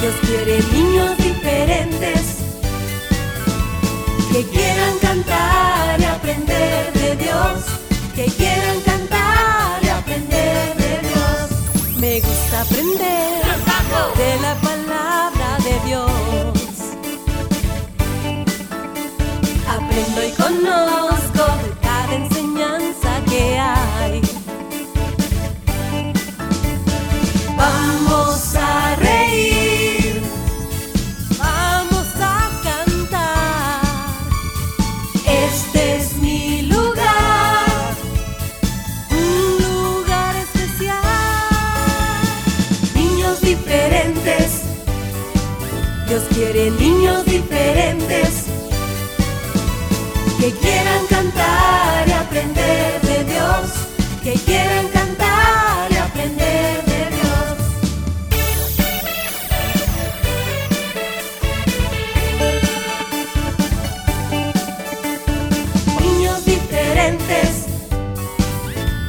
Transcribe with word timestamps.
Dios 0.00 0.14
quiere 0.22 0.62
niños 0.72 1.16
diferentes 1.18 2.38
que 4.32 4.44
quieran 4.44 4.98
cantar 5.00 6.00
y 6.00 6.04
aprender 6.04 6.92
de 6.94 7.16
Dios, 7.16 7.64
que 8.14 8.24
quieran 8.24 8.80
cantar 8.80 9.82
y 9.82 9.88
aprender 9.88 10.76
de 10.76 11.08
Dios. 11.08 11.98
Me 11.98 12.20
gusta 12.20 12.62
aprender 12.62 13.44
de 14.16 14.40
la 14.40 14.54
palabra 14.54 15.58
de 15.64 15.80
Dios. 15.86 16.10
Aprendo 19.68 20.24
y 20.24 20.30
conozco 20.32 21.75
a 28.58 28.96
reír, 28.96 30.22
vamos 31.38 32.06
a 32.20 32.50
cantar. 32.62 33.80
Este 35.26 35.96
es 35.96 36.16
mi 36.16 36.62
lugar, 36.62 37.94
un 39.10 39.64
lugar 39.64 40.36
especial. 40.36 41.02
Niños 42.94 43.40
diferentes, 43.40 44.62
Dios 46.08 46.22
quiere 46.34 46.70
niños 46.72 47.24
diferentes 47.24 48.46
que 50.38 50.52
quieran 50.52 51.06
cantar 51.08 52.06
y 52.06 52.12
aprender 52.12 53.00
de 53.02 53.24
Dios, 53.24 53.70
que 54.22 54.34
quieran 54.34 54.86
cantar 54.88 55.15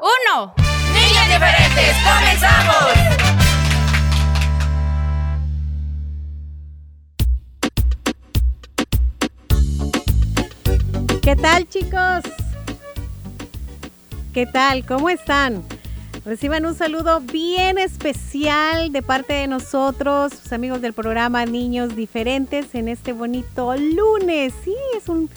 uno. 0.00 0.54
niños 0.92 1.28
diferentes, 1.28 1.96
comenzamos. 2.04 3.18
¿Qué 11.22 11.36
tal 11.36 11.68
chicos? 11.68 12.22
¿Qué 14.32 14.46
tal? 14.46 14.86
¿Cómo 14.86 15.10
están? 15.10 15.62
Reciban 16.24 16.64
un 16.66 16.74
saludo 16.74 17.20
bien 17.20 17.78
especial 17.78 18.92
de 18.92 19.02
parte 19.02 19.34
de 19.34 19.46
nosotros, 19.46 20.32
sus 20.32 20.52
amigos 20.52 20.80
del 20.80 20.92
programa 20.92 21.44
Niños 21.44 21.96
Diferentes, 21.96 22.74
en 22.74 22.88
este 22.88 23.12
bonito 23.12 23.74
lunes. 23.76 24.52
Sí, 24.64 24.74
es 24.96 25.08
un 25.08 25.30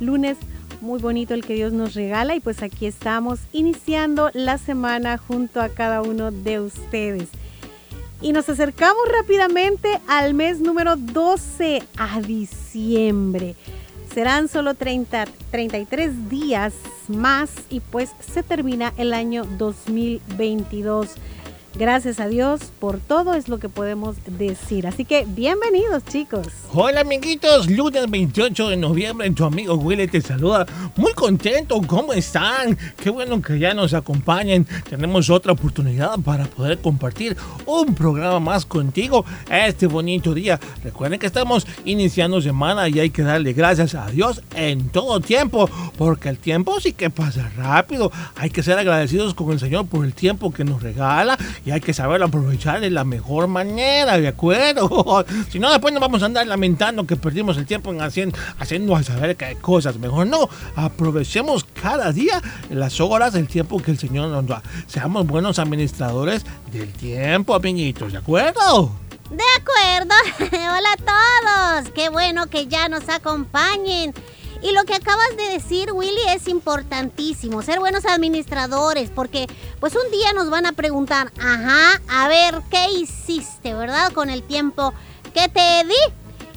lunes 0.00 0.38
muy 0.80 1.00
bonito 1.00 1.34
el 1.34 1.44
que 1.44 1.54
Dios 1.54 1.72
nos 1.72 1.94
regala 1.94 2.34
y 2.34 2.40
pues 2.40 2.62
aquí 2.62 2.86
estamos 2.86 3.40
iniciando 3.52 4.30
la 4.34 4.58
semana 4.58 5.18
junto 5.18 5.60
a 5.60 5.68
cada 5.68 6.02
uno 6.02 6.30
de 6.30 6.60
ustedes. 6.60 7.28
Y 8.20 8.32
nos 8.32 8.48
acercamos 8.48 9.02
rápidamente 9.16 10.00
al 10.08 10.34
mes 10.34 10.60
número 10.60 10.96
12, 10.96 11.82
a 11.96 12.20
diciembre. 12.20 13.54
Serán 14.12 14.48
solo 14.48 14.74
30, 14.74 15.26
33 15.50 16.28
días 16.28 16.74
más 17.06 17.50
y 17.70 17.80
pues 17.80 18.10
se 18.20 18.42
termina 18.42 18.92
el 18.96 19.12
año 19.12 19.44
2022. 19.58 21.14
Gracias 21.78 22.18
a 22.18 22.26
Dios 22.26 22.72
por 22.80 22.98
todo 22.98 23.34
es 23.34 23.48
lo 23.48 23.60
que 23.60 23.68
podemos 23.68 24.16
decir. 24.36 24.88
Así 24.88 25.04
que 25.04 25.24
bienvenidos 25.28 26.04
chicos. 26.04 26.48
Hola 26.72 27.02
amiguitos, 27.02 27.70
lunes 27.70 28.10
28 28.10 28.70
de 28.70 28.76
noviembre, 28.76 29.30
tu 29.30 29.44
amigo 29.44 29.76
Willy 29.76 30.08
te 30.08 30.20
saluda. 30.20 30.66
Muy 30.96 31.12
contento, 31.12 31.80
¿cómo 31.86 32.12
están? 32.12 32.76
Qué 33.00 33.10
bueno 33.10 33.40
que 33.40 33.60
ya 33.60 33.74
nos 33.74 33.94
acompañen. 33.94 34.66
Tenemos 34.90 35.30
otra 35.30 35.52
oportunidad 35.52 36.18
para 36.18 36.46
poder 36.46 36.78
compartir 36.78 37.36
un 37.64 37.94
programa 37.94 38.40
más 38.40 38.66
contigo 38.66 39.24
este 39.48 39.86
bonito 39.86 40.34
día. 40.34 40.58
Recuerden 40.82 41.20
que 41.20 41.26
estamos 41.26 41.64
iniciando 41.84 42.40
semana 42.40 42.88
y 42.88 42.98
hay 42.98 43.10
que 43.10 43.22
darle 43.22 43.52
gracias 43.52 43.94
a 43.94 44.10
Dios 44.10 44.42
en 44.56 44.88
todo 44.88 45.20
tiempo, 45.20 45.70
porque 45.96 46.28
el 46.28 46.38
tiempo 46.38 46.80
sí 46.80 46.92
que 46.92 47.08
pasa 47.08 47.52
rápido. 47.56 48.10
Hay 48.34 48.50
que 48.50 48.64
ser 48.64 48.80
agradecidos 48.80 49.32
con 49.34 49.52
el 49.52 49.60
Señor 49.60 49.86
por 49.86 50.04
el 50.04 50.12
tiempo 50.12 50.52
que 50.52 50.64
nos 50.64 50.82
regala 50.82 51.38
y 51.68 51.70
hay 51.70 51.82
que 51.82 51.92
saberlo 51.92 52.24
aprovechar 52.24 52.80
de 52.80 52.88
la 52.88 53.04
mejor 53.04 53.46
manera, 53.46 54.18
¿de 54.18 54.26
acuerdo? 54.26 55.22
si 55.50 55.58
no, 55.58 55.70
después 55.70 55.92
nos 55.92 56.00
vamos 56.00 56.22
a 56.22 56.24
andar 56.24 56.46
lamentando 56.46 57.06
que 57.06 57.14
perdimos 57.14 57.58
el 57.58 57.66
tiempo 57.66 57.90
en 57.92 58.00
haciendo, 58.00 58.38
haciendo 58.58 58.96
a 58.96 59.02
saber 59.02 59.36
qué 59.36 59.54
cosas. 59.60 59.98
Mejor 59.98 60.28
no, 60.28 60.48
aprovechemos 60.76 61.64
cada 61.64 62.10
día 62.10 62.40
las 62.70 63.02
horas, 63.02 63.34
el 63.34 63.48
tiempo 63.48 63.82
que 63.82 63.90
el 63.90 63.98
Señor 63.98 64.30
nos 64.30 64.46
da. 64.46 64.62
Seamos 64.86 65.26
buenos 65.26 65.58
administradores 65.58 66.42
del 66.72 66.90
tiempo, 66.90 67.54
amiguitos, 67.54 68.12
¿de 68.12 68.18
acuerdo? 68.18 68.90
De 69.28 69.44
acuerdo. 69.60 70.14
Hola 70.56 70.88
a 70.94 71.82
todos. 71.82 71.92
Qué 71.92 72.08
bueno 72.08 72.46
que 72.46 72.66
ya 72.66 72.88
nos 72.88 73.10
acompañen. 73.10 74.14
Y 74.60 74.72
lo 74.72 74.84
que 74.84 74.94
acabas 74.94 75.36
de 75.36 75.50
decir, 75.50 75.92
Willy, 75.92 76.20
es 76.34 76.48
importantísimo, 76.48 77.62
ser 77.62 77.78
buenos 77.78 78.04
administradores, 78.06 79.10
porque 79.10 79.46
pues 79.78 79.94
un 79.94 80.10
día 80.10 80.32
nos 80.32 80.50
van 80.50 80.66
a 80.66 80.72
preguntar, 80.72 81.32
ajá, 81.40 82.00
a 82.08 82.28
ver, 82.28 82.62
¿qué 82.68 82.90
hiciste, 82.90 83.74
verdad? 83.74 84.12
Con 84.12 84.30
el 84.30 84.42
tiempo 84.42 84.92
que 85.32 85.48
te 85.48 85.84
di. 85.84 85.94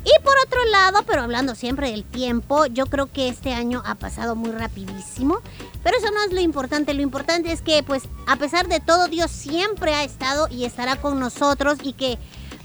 Y 0.04 0.24
por 0.24 0.34
otro 0.44 0.66
lado, 0.72 1.04
pero 1.06 1.22
hablando 1.22 1.54
siempre 1.54 1.92
del 1.92 2.04
tiempo, 2.04 2.66
yo 2.66 2.88
creo 2.88 3.12
que 3.12 3.28
este 3.28 3.54
año 3.54 3.84
ha 3.86 3.94
pasado 3.94 4.36
muy 4.36 4.50
rapidísimo, 4.50 5.40
pero 5.84 5.96
eso 5.98 6.10
no 6.10 6.24
es 6.24 6.34
lo 6.34 6.42
importante, 6.42 6.96
lo 6.96 7.04
importante 7.04 7.52
es 7.52 7.62
que 7.62 7.84
pues 7.84 8.04
a 8.26 8.36
pesar 8.36 8.68
de 8.68 8.80
todo 8.80 9.10
Dios 9.10 9.30
siempre 9.30 9.94
ha 9.94 10.04
estado 10.04 10.48
y 10.50 10.66
estará 10.66 10.96
con 10.96 11.20
nosotros 11.20 11.78
y 11.84 11.94
que 11.94 12.18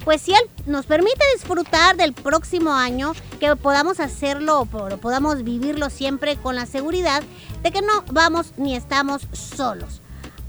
pues 0.06 0.22
si 0.22 0.32
Él 0.32 0.50
nos 0.66 0.86
permite 0.86 1.20
disfrutar 1.34 1.96
del 1.96 2.12
próximo 2.12 2.72
año, 2.72 3.12
que 3.40 3.56
podamos 3.56 3.98
hacerlo, 3.98 4.60
o 4.60 4.66
podamos 4.66 5.42
vivirlo 5.42 5.90
siempre 5.90 6.36
con 6.36 6.54
la 6.54 6.64
seguridad 6.64 7.24
de 7.64 7.72
que 7.72 7.82
no 7.82 8.04
vamos 8.12 8.52
ni 8.56 8.76
estamos 8.76 9.22
solos. 9.32 10.00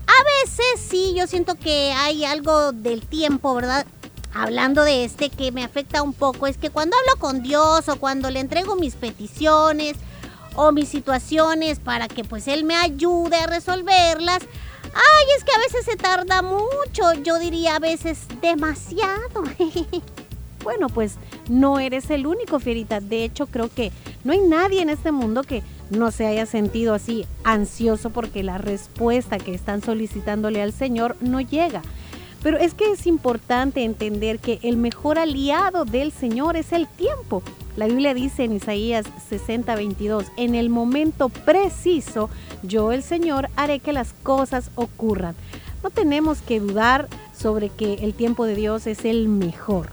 A 0.05 0.45
veces 0.45 0.87
sí, 0.87 1.15
yo 1.17 1.25
siento 1.25 1.55
que 1.55 1.91
hay 1.91 2.23
algo 2.23 2.71
del 2.71 3.01
tiempo, 3.07 3.55
¿verdad? 3.55 3.87
Hablando 4.31 4.83
de 4.83 5.05
este 5.05 5.31
que 5.31 5.51
me 5.51 5.63
afecta 5.63 6.03
un 6.03 6.13
poco, 6.13 6.45
es 6.45 6.59
que 6.59 6.69
cuando 6.69 6.95
hablo 6.95 7.19
con 7.19 7.41
Dios 7.41 7.89
o 7.89 7.95
cuando 7.95 8.29
le 8.29 8.41
entrego 8.41 8.75
mis 8.75 8.93
peticiones 8.93 9.97
o 10.55 10.71
mis 10.71 10.87
situaciones 10.87 11.79
para 11.79 12.07
que 12.07 12.23
pues 12.23 12.47
Él 12.47 12.63
me 12.63 12.75
ayude 12.75 13.37
a 13.37 13.47
resolverlas, 13.47 14.43
Ay, 14.97 15.25
es 15.37 15.43
que 15.43 15.51
a 15.51 15.59
veces 15.59 15.85
se 15.85 15.95
tarda 15.95 16.41
mucho, 16.41 17.13
yo 17.23 17.37
diría 17.39 17.75
a 17.75 17.79
veces 17.79 18.27
demasiado. 18.41 19.43
Bueno, 20.63 20.89
pues 20.89 21.15
no 21.47 21.79
eres 21.79 22.09
el 22.09 22.27
único, 22.27 22.59
Fierita. 22.59 22.99
De 22.99 23.23
hecho, 23.23 23.47
creo 23.47 23.69
que 23.73 23.93
no 24.25 24.33
hay 24.33 24.39
nadie 24.39 24.81
en 24.81 24.89
este 24.89 25.13
mundo 25.13 25.43
que 25.43 25.63
no 25.91 26.11
se 26.11 26.25
haya 26.25 26.45
sentido 26.45 26.93
así 26.93 27.25
ansioso 27.45 28.09
porque 28.09 28.43
la 28.43 28.57
respuesta 28.57 29.37
que 29.37 29.53
están 29.53 29.81
solicitándole 29.81 30.61
al 30.61 30.73
Señor 30.73 31.15
no 31.21 31.39
llega. 31.39 31.83
Pero 32.43 32.57
es 32.57 32.73
que 32.73 32.91
es 32.91 33.07
importante 33.07 33.83
entender 33.83 34.39
que 34.39 34.59
el 34.63 34.77
mejor 34.77 35.19
aliado 35.19 35.85
del 35.85 36.11
Señor 36.11 36.55
es 36.55 36.71
el 36.71 36.87
tiempo. 36.87 37.43
La 37.75 37.87
Biblia 37.87 38.13
dice 38.13 38.43
en 38.43 38.53
Isaías 38.53 39.05
60, 39.29 39.75
22, 39.75 40.25
en 40.37 40.55
el 40.55 40.69
momento 40.69 41.29
preciso, 41.29 42.29
yo 42.63 42.91
el 42.91 43.03
Señor 43.03 43.49
haré 43.55 43.79
que 43.79 43.93
las 43.93 44.13
cosas 44.23 44.71
ocurran. 44.75 45.35
No 45.83 45.89
tenemos 45.89 46.41
que 46.41 46.59
dudar 46.59 47.07
sobre 47.37 47.69
que 47.69 47.95
el 47.95 48.13
tiempo 48.13 48.45
de 48.45 48.55
Dios 48.55 48.87
es 48.87 49.05
el 49.05 49.27
mejor. 49.27 49.89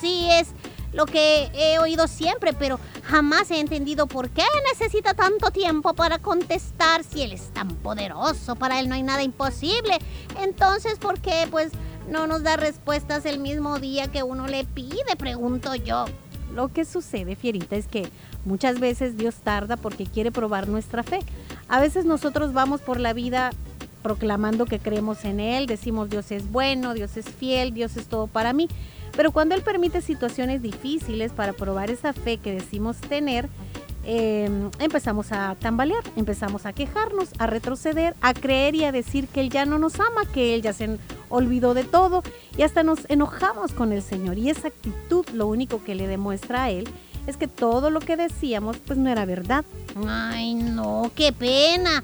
Sí, 0.00 0.26
es 0.30 0.48
lo 0.92 1.06
que 1.06 1.50
he 1.54 1.78
oído 1.78 2.06
siempre, 2.06 2.52
pero 2.52 2.78
jamás 3.04 3.50
he 3.50 3.60
entendido 3.60 4.06
por 4.06 4.30
qué 4.30 4.44
necesita 4.72 5.14
tanto 5.14 5.50
tiempo 5.50 5.94
para 5.94 6.18
contestar 6.18 7.04
si 7.04 7.22
Él 7.22 7.32
es 7.32 7.50
tan 7.52 7.68
poderoso. 7.68 8.56
Para 8.56 8.78
Él 8.80 8.88
no 8.88 8.94
hay 8.94 9.02
nada 9.02 9.22
imposible. 9.22 9.98
Entonces, 10.38 10.98
¿por 10.98 11.20
qué 11.20 11.48
pues 11.50 11.72
no 12.08 12.26
nos 12.26 12.42
da 12.42 12.56
respuestas 12.56 13.24
el 13.26 13.38
mismo 13.38 13.78
día 13.78 14.08
que 14.08 14.22
uno 14.22 14.46
le 14.46 14.64
pide, 14.64 15.16
pregunto 15.16 15.74
yo. 15.74 16.04
Lo 16.54 16.68
que 16.68 16.84
sucede, 16.84 17.36
Fierita, 17.36 17.76
es 17.76 17.86
que 17.86 18.10
muchas 18.44 18.78
veces 18.78 19.16
Dios 19.16 19.36
tarda 19.36 19.76
porque 19.76 20.04
quiere 20.04 20.30
probar 20.30 20.68
nuestra 20.68 21.02
fe. 21.02 21.20
A 21.68 21.80
veces 21.80 22.04
nosotros 22.04 22.52
vamos 22.52 22.80
por 22.80 23.00
la 23.00 23.12
vida 23.12 23.50
proclamando 24.02 24.66
que 24.66 24.80
creemos 24.80 25.24
en 25.24 25.40
Él, 25.40 25.66
decimos 25.66 26.10
Dios 26.10 26.30
es 26.32 26.50
bueno, 26.50 26.92
Dios 26.92 27.16
es 27.16 27.26
fiel, 27.26 27.72
Dios 27.72 27.96
es 27.96 28.06
todo 28.06 28.26
para 28.26 28.52
mí. 28.52 28.68
Pero 29.16 29.32
cuando 29.32 29.54
Él 29.54 29.62
permite 29.62 30.00
situaciones 30.00 30.62
difíciles 30.62 31.32
para 31.32 31.52
probar 31.52 31.90
esa 31.90 32.12
fe 32.12 32.38
que 32.38 32.52
decimos 32.52 32.96
tener, 32.96 33.48
eh, 34.04 34.50
empezamos 34.80 35.30
a 35.30 35.54
tambalear, 35.54 36.02
empezamos 36.16 36.66
a 36.66 36.72
quejarnos, 36.72 37.28
a 37.38 37.46
retroceder, 37.46 38.16
a 38.20 38.34
creer 38.34 38.74
y 38.74 38.84
a 38.84 38.92
decir 38.92 39.28
que 39.28 39.40
Él 39.40 39.50
ya 39.50 39.64
no 39.64 39.78
nos 39.78 40.00
ama, 40.00 40.24
que 40.32 40.54
Él 40.54 40.62
ya 40.62 40.72
se 40.72 40.98
olvidó 41.28 41.72
de 41.74 41.84
todo 41.84 42.22
y 42.56 42.62
hasta 42.62 42.82
nos 42.82 43.08
enojamos 43.08 43.72
con 43.72 43.92
el 43.92 44.02
Señor. 44.02 44.38
Y 44.38 44.50
esa 44.50 44.68
actitud 44.68 45.24
lo 45.32 45.46
único 45.46 45.84
que 45.84 45.94
le 45.94 46.06
demuestra 46.08 46.64
a 46.64 46.70
Él 46.70 46.88
es 47.26 47.36
que 47.36 47.46
todo 47.46 47.90
lo 47.90 48.00
que 48.00 48.16
decíamos 48.16 48.78
pues 48.78 48.98
no 48.98 49.08
era 49.08 49.24
verdad. 49.24 49.64
Ay, 50.08 50.54
no, 50.54 51.12
qué 51.14 51.32
pena. 51.32 52.02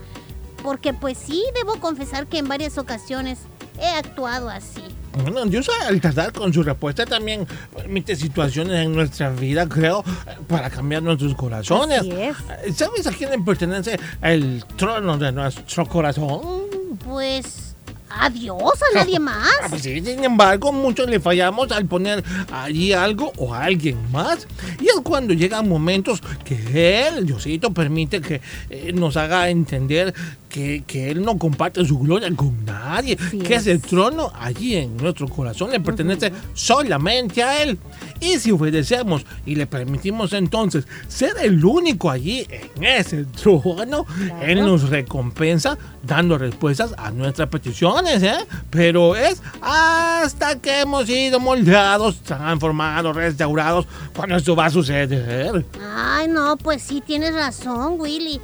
Porque 0.63 0.93
pues 0.93 1.19
sí, 1.19 1.43
debo 1.55 1.81
confesar 1.81 2.27
que 2.27 2.39
en 2.39 2.49
varias 2.49 2.79
ocasiones 2.79 3.41
he 3.81 3.89
actuado 3.89 4.49
así. 4.49 4.83
Bueno, 5.23 5.45
Dios 5.47 5.69
al 5.87 6.01
tardar 6.01 6.33
con 6.33 6.53
su 6.53 6.63
respuesta 6.63 7.05
también 7.05 7.47
permite 7.77 8.15
situaciones 8.17 8.87
en 8.87 8.95
nuestra 8.95 9.31
vida, 9.31 9.69
creo, 9.69 10.05
para 10.47 10.71
cambiar 10.71 11.03
nuestros 11.03 11.35
corazones. 11.35 12.01
Así 12.01 12.13
es. 12.13 12.77
¿Sabes 12.77 13.07
a 13.07 13.11
quién 13.11 13.31
le 13.31 13.39
pertenece 13.41 13.99
el 14.23 14.65
trono 14.77 15.19
de 15.19 15.33
nuestro 15.33 15.87
corazón? 15.87 16.41
Pues 17.05 17.68
a 18.11 18.31
Dios, 18.31 18.59
a 18.91 18.99
nadie 18.99 19.19
más. 19.21 19.49
Ah, 19.63 19.67
pues 19.69 19.83
sí, 19.83 20.01
sin 20.01 20.25
embargo, 20.25 20.73
muchos 20.73 21.09
le 21.09 21.21
fallamos 21.21 21.71
al 21.73 21.87
poner 21.87 22.25
allí 22.53 22.93
algo 22.93 23.33
o 23.37 23.55
a 23.55 23.65
alguien 23.65 23.99
más. 24.13 24.47
Y 24.81 24.87
es 24.87 25.01
cuando 25.03 25.35
llegan 25.35 25.69
momentos 25.69 26.21
que 26.45 27.07
Él, 27.07 27.27
Diosito, 27.27 27.73
permite 27.73 28.21
que 28.21 28.41
eh, 28.71 28.93
nos 28.93 29.17
haga 29.17 29.49
entender 29.49 30.15
que, 30.49 30.83
que 30.87 31.11
Él 31.11 31.23
no 31.23 31.39
comparte 31.39 31.85
su 31.85 31.99
gloria 31.99 32.31
con 32.35 32.65
nadie, 32.65 33.17
que 33.17 33.55
es. 33.55 33.67
ese 33.67 33.79
trono 33.79 34.33
allí 34.39 34.77
en 34.77 34.97
nuestro 34.97 35.29
corazón 35.29 35.71
le 35.71 35.81
pertenece 35.81 36.33
solamente 36.55 37.43
a 37.43 37.63
Él. 37.63 37.79
Y 38.21 38.39
si 38.39 38.51
obedecemos 38.51 39.25
y 39.47 39.55
le 39.55 39.67
permitimos 39.67 40.33
entonces 40.33 40.87
ser 41.07 41.33
el 41.43 41.65
único 41.65 42.11
allí 42.11 42.47
en 42.51 42.85
ese 42.85 43.25
trono, 43.25 44.07
Él 44.43 44.61
nos 44.61 44.89
recompensa 44.89 45.79
dando 46.03 46.39
respuestas 46.39 46.95
a 46.97 47.11
nuestras 47.11 47.49
¿eh? 48.07 48.47
Pero 48.71 49.17
es 49.17 49.43
hasta 49.61 50.59
que 50.61 50.81
hemos 50.81 51.07
sido 51.07 51.41
moldeados, 51.41 52.21
transformados, 52.23 53.17
restaurados, 53.17 53.87
cuando 54.15 54.37
esto 54.37 54.55
va 54.55 54.67
a 54.67 54.71
suceder. 54.71 55.65
Ay, 55.97 56.29
no, 56.29 56.57
pues 56.57 56.83
sí, 56.83 57.03
tienes 57.05 57.35
razón, 57.35 57.97
Willy. 57.99 58.41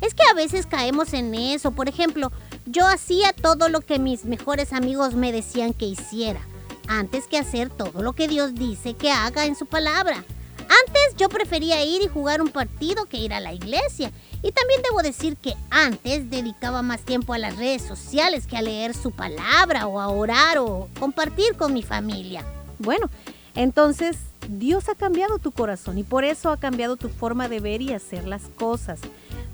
Es 0.00 0.14
que 0.14 0.22
a 0.30 0.34
veces 0.34 0.66
caemos 0.66 1.12
en 1.12 1.34
eso. 1.34 1.72
Por 1.72 1.88
ejemplo, 1.88 2.32
yo 2.66 2.86
hacía 2.86 3.32
todo 3.32 3.68
lo 3.68 3.80
que 3.80 3.98
mis 3.98 4.24
mejores 4.24 4.72
amigos 4.72 5.14
me 5.14 5.32
decían 5.32 5.72
que 5.72 5.86
hiciera, 5.86 6.40
antes 6.88 7.26
que 7.26 7.38
hacer 7.38 7.70
todo 7.70 8.02
lo 8.02 8.12
que 8.12 8.28
Dios 8.28 8.54
dice 8.54 8.94
que 8.94 9.10
haga 9.10 9.44
en 9.46 9.56
su 9.56 9.66
palabra. 9.66 10.24
Antes 10.70 11.16
yo 11.16 11.28
prefería 11.28 11.84
ir 11.84 12.00
y 12.02 12.06
jugar 12.06 12.40
un 12.40 12.48
partido 12.48 13.06
que 13.06 13.18
ir 13.18 13.34
a 13.34 13.40
la 13.40 13.52
iglesia. 13.52 14.12
Y 14.42 14.52
también 14.52 14.82
debo 14.82 15.02
decir 15.02 15.36
que 15.36 15.54
antes 15.68 16.30
dedicaba 16.30 16.82
más 16.82 17.00
tiempo 17.00 17.34
a 17.34 17.38
las 17.38 17.56
redes 17.56 17.82
sociales 17.82 18.46
que 18.46 18.56
a 18.56 18.62
leer 18.62 18.94
su 18.94 19.10
palabra 19.10 19.88
o 19.88 20.00
a 20.00 20.08
orar 20.08 20.58
o 20.58 20.88
compartir 20.98 21.56
con 21.56 21.74
mi 21.74 21.82
familia. 21.82 22.44
Bueno, 22.78 23.10
entonces 23.56 24.16
Dios 24.48 24.88
ha 24.88 24.94
cambiado 24.94 25.38
tu 25.38 25.50
corazón 25.50 25.98
y 25.98 26.04
por 26.04 26.24
eso 26.24 26.50
ha 26.50 26.56
cambiado 26.56 26.96
tu 26.96 27.08
forma 27.08 27.48
de 27.48 27.58
ver 27.58 27.82
y 27.82 27.92
hacer 27.92 28.26
las 28.26 28.42
cosas. 28.56 29.00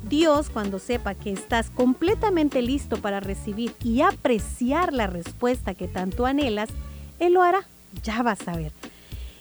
Dios, 0.09 0.51
cuando 0.51 0.79
sepa 0.79 1.15
que 1.15 1.33
estás 1.33 1.71
completamente 1.71 2.63
listo 2.63 2.99
para 2.99 3.21
recibir 3.21 3.75
y 3.83 4.03
apreciar 4.03 4.93
la 4.93 5.07
respuesta 5.07 5.75
que 5.75 5.89
tanto 5.89 6.27
anhelas, 6.27 6.69
Él 7.19 7.33
lo 7.33 7.43
hará. 7.43 7.67
Ya 8.05 8.23
vas 8.23 8.47
a 8.47 8.55
ver. 8.55 8.73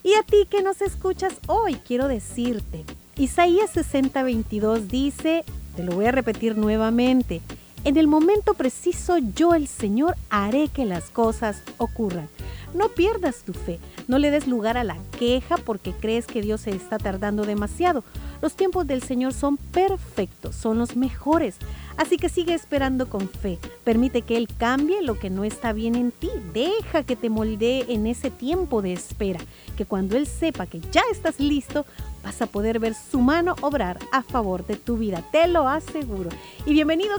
Y 0.06 0.14
a 0.14 0.22
ti 0.22 0.46
que 0.48 0.62
nos 0.62 0.84
escuchas 0.84 1.34
hoy, 1.48 1.78
quiero 1.84 2.08
decirte, 2.08 2.86
Isaías 3.18 3.72
60, 3.72 4.22
22 4.22 4.88
dice, 4.88 5.44
te 5.76 5.82
lo 5.82 5.94
voy 5.94 6.06
a 6.06 6.12
repetir 6.12 6.60
nuevamente, 6.60 7.42
en 7.86 7.98
el 7.98 8.06
momento 8.08 8.54
preciso 8.54 9.18
yo 9.18 9.56
el 9.56 9.68
Señor 9.68 10.16
haré 10.30 10.68
que 10.68 10.86
las 10.86 11.10
cosas 11.10 11.64
ocurran. 11.80 12.30
No 12.76 12.90
pierdas 12.90 13.38
tu 13.38 13.54
fe, 13.54 13.80
no 14.08 14.20
le 14.20 14.30
des 14.30 14.46
lugar 14.46 14.78
a 14.78 14.84
la 14.84 14.98
queja 15.18 15.58
porque 15.58 15.92
crees 15.92 16.28
que 16.28 16.44
Dios 16.44 16.62
se 16.62 16.70
está 16.70 17.00
tardando 17.00 17.44
demasiado. 17.44 18.04
Los 18.44 18.56
tiempos 18.56 18.86
del 18.86 19.02
Señor 19.02 19.34
son 19.34 19.58
perfectos, 19.58 20.56
son 20.56 20.78
los 20.78 20.96
mejores. 20.96 21.56
Así 21.98 22.18
que 22.18 22.30
sigue 22.30 22.54
esperando 22.54 23.10
con 23.10 23.30
fe. 23.30 23.58
Permite 23.84 24.22
que 24.22 24.38
Él 24.38 24.48
cambie 24.58 25.02
lo 25.02 25.18
que 25.18 25.30
no 25.30 25.44
está 25.44 25.72
bien 25.74 25.96
en 25.96 26.12
ti. 26.12 26.30
Deja 26.54 27.04
que 27.04 27.16
te 27.16 27.30
moldee 27.30 27.86
en 27.90 28.06
ese 28.06 28.32
tiempo 28.32 28.82
de 28.82 28.94
espera. 28.94 29.40
Que 29.78 29.86
cuando 29.86 30.18
Él 30.18 30.28
sepa 30.28 30.66
que 30.66 30.82
ya 30.92 31.02
estás 31.12 31.40
listo, 31.40 31.86
vas 32.24 32.42
a 32.42 32.48
poder 32.48 32.80
ver 32.80 32.94
su 32.94 33.20
mano 33.20 33.56
obrar 33.62 33.98
a 34.12 34.24
favor 34.24 34.66
de 34.66 34.76
tu 34.76 34.98
vida. 34.98 35.24
Te 35.32 35.48
lo 35.48 35.68
aseguro. 35.68 36.30
Y 36.66 36.74
bienvenido 36.74 37.16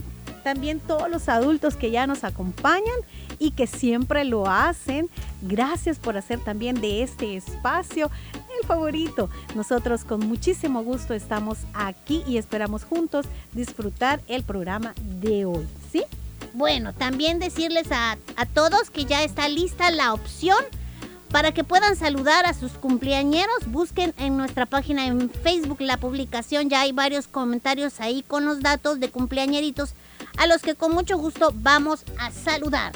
también 0.46 0.78
todos 0.78 1.10
los 1.10 1.28
adultos 1.28 1.74
que 1.74 1.90
ya 1.90 2.06
nos 2.06 2.22
acompañan 2.22 2.94
y 3.40 3.50
que 3.50 3.66
siempre 3.66 4.24
lo 4.24 4.46
hacen. 4.46 5.10
Gracias 5.42 5.98
por 5.98 6.16
hacer 6.16 6.38
también 6.38 6.80
de 6.80 7.02
este 7.02 7.36
espacio 7.36 8.12
el 8.60 8.64
favorito. 8.64 9.28
Nosotros 9.56 10.04
con 10.04 10.20
muchísimo 10.20 10.84
gusto 10.84 11.14
estamos 11.14 11.58
aquí 11.74 12.22
y 12.28 12.36
esperamos 12.36 12.84
juntos 12.84 13.26
disfrutar 13.54 14.20
el 14.28 14.44
programa 14.44 14.94
de 15.02 15.46
hoy. 15.46 15.66
¿Sí? 15.90 16.04
Bueno, 16.52 16.92
también 16.92 17.40
decirles 17.40 17.90
a, 17.90 18.16
a 18.36 18.46
todos 18.46 18.90
que 18.90 19.04
ya 19.04 19.24
está 19.24 19.48
lista 19.48 19.90
la 19.90 20.14
opción 20.14 20.58
para 21.32 21.50
que 21.50 21.64
puedan 21.64 21.96
saludar 21.96 22.46
a 22.46 22.54
sus 22.54 22.70
cumpleañeros. 22.70 23.66
Busquen 23.66 24.14
en 24.16 24.36
nuestra 24.36 24.64
página 24.64 25.06
en 25.06 25.28
Facebook 25.28 25.80
la 25.80 25.96
publicación. 25.96 26.70
Ya 26.70 26.82
hay 26.82 26.92
varios 26.92 27.26
comentarios 27.26 27.98
ahí 27.98 28.22
con 28.22 28.44
los 28.44 28.60
datos 28.60 29.00
de 29.00 29.10
cumpleañeritos 29.10 29.94
a 30.36 30.46
los 30.46 30.62
que 30.62 30.74
con 30.74 30.92
mucho 30.92 31.18
gusto 31.18 31.52
vamos 31.54 32.04
a 32.18 32.30
saludar. 32.30 32.92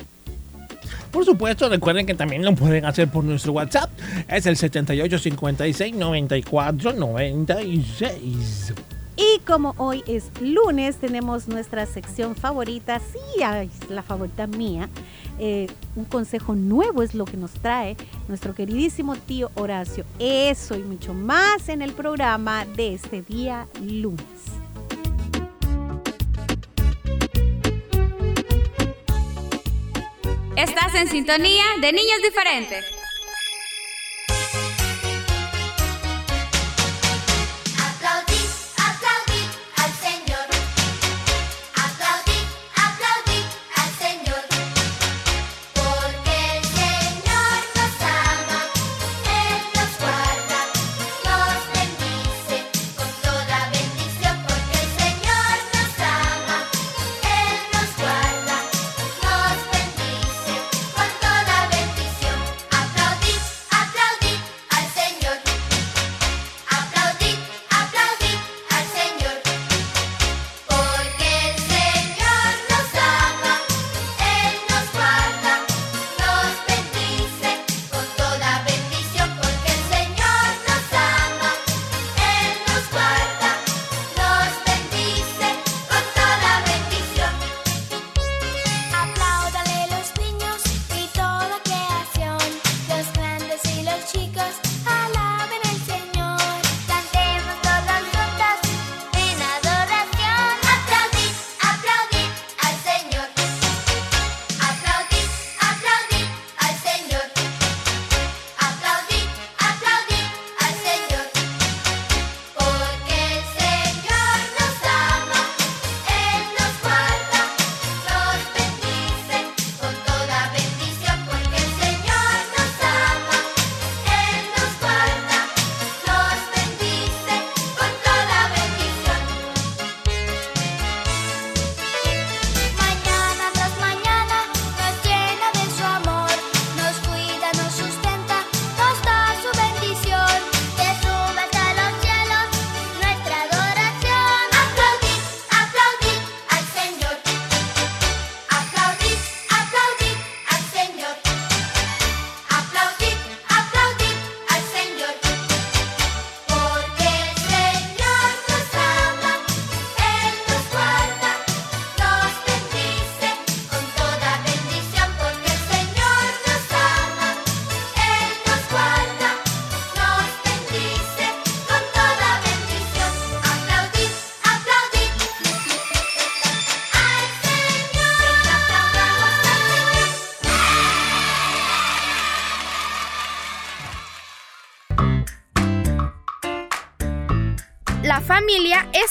Por 1.10 1.24
supuesto, 1.24 1.68
recuerden 1.68 2.06
que 2.06 2.14
también 2.14 2.44
lo 2.44 2.54
pueden 2.54 2.84
hacer 2.84 3.08
por 3.08 3.24
nuestro 3.24 3.52
WhatsApp. 3.52 3.90
Es 4.28 4.46
el 4.46 4.56
7856 4.56 5.94
94 5.94 6.92
96. 6.92 8.74
Y 9.16 9.40
como 9.40 9.74
hoy 9.76 10.02
es 10.06 10.30
lunes, 10.40 10.96
tenemos 10.96 11.46
nuestra 11.48 11.84
sección 11.84 12.36
favorita, 12.36 13.00
sí, 13.00 13.42
la 13.88 14.02
favorita 14.02 14.46
mía. 14.46 14.88
Eh, 15.38 15.68
un 15.96 16.04
consejo 16.04 16.54
nuevo 16.54 17.02
es 17.02 17.14
lo 17.14 17.24
que 17.24 17.36
nos 17.36 17.52
trae 17.52 17.96
nuestro 18.28 18.54
queridísimo 18.54 19.16
tío 19.16 19.50
Horacio. 19.56 20.04
Eso 20.18 20.76
y 20.76 20.82
mucho 20.82 21.12
más 21.12 21.68
en 21.68 21.82
el 21.82 21.92
programa 21.92 22.64
de 22.64 22.94
este 22.94 23.22
día 23.22 23.66
lunes. 23.82 24.39
Estás 30.60 30.94
en 30.94 31.08
sintonía 31.08 31.64
de 31.80 31.90
niños 31.90 32.20
diferentes. 32.22 32.99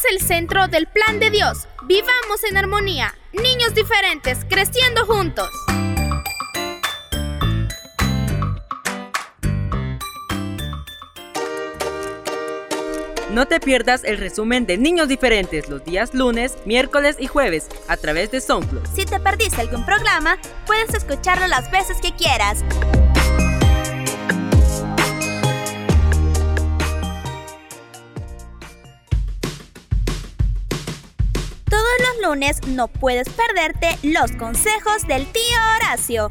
El 0.09 0.19
centro 0.19 0.67
del 0.67 0.87
plan 0.87 1.19
de 1.19 1.29
Dios. 1.29 1.67
Vivamos 1.85 2.43
en 2.49 2.57
armonía. 2.57 3.13
Niños 3.33 3.75
diferentes, 3.75 4.39
creciendo 4.49 5.05
juntos. 5.05 5.49
No 13.31 13.47
te 13.47 13.59
pierdas 13.59 14.03
el 14.03 14.17
resumen 14.17 14.65
de 14.65 14.79
Niños 14.79 15.07
Diferentes 15.07 15.69
los 15.69 15.85
días 15.85 16.15
lunes, 16.15 16.57
miércoles 16.65 17.15
y 17.19 17.27
jueves 17.27 17.67
a 17.87 17.95
través 17.95 18.31
de 18.31 18.41
SoundCloud. 18.41 18.87
Si 18.95 19.05
te 19.05 19.19
perdiste 19.19 19.61
algún 19.61 19.85
programa, 19.85 20.39
puedes 20.65 20.91
escucharlo 20.95 21.45
las 21.45 21.69
veces 21.69 21.97
que 22.01 22.15
quieras. 22.15 22.63
Lunes 32.29 32.59
no 32.67 32.87
puedes 32.87 33.27
perderte 33.29 33.97
los 34.03 34.31
consejos 34.33 35.07
del 35.07 35.25
tío 35.25 35.57
Horacio. 35.77 36.29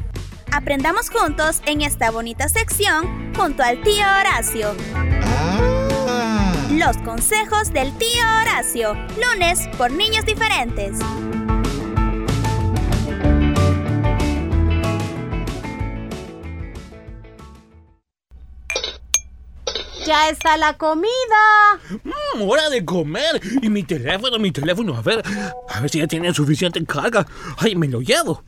Aprendamos 0.49 1.09
juntos 1.09 1.61
en 1.65 1.81
esta 1.81 2.09
bonita 2.09 2.47
sección 2.47 3.33
junto 3.35 3.63
al 3.63 3.81
tío 3.81 4.05
Horacio. 4.19 4.75
Los 6.71 6.95
consejos 6.99 7.73
del 7.73 7.91
tío 7.97 8.23
Horacio. 8.41 8.93
Lunes 9.21 9.67
por 9.77 9.91
niños 9.91 10.25
diferentes. 10.25 10.99
Ya 20.09 20.27
está 20.29 20.57
la 20.57 20.73
comida. 20.73 21.77
Mm, 22.03 22.41
hora 22.41 22.67
de 22.71 22.83
comer. 22.83 23.39
Y 23.61 23.69
mi 23.69 23.83
teléfono, 23.83 24.39
mi 24.39 24.51
teléfono. 24.51 24.97
A 24.97 25.03
ver, 25.03 25.23
a 25.69 25.79
ver 25.81 25.89
si 25.91 25.99
ya 25.99 26.07
tiene 26.07 26.33
suficiente 26.33 26.83
carga. 26.83 27.27
Ay, 27.57 27.75
me 27.75 27.87
lo 27.87 28.01
llevo. 28.01 28.43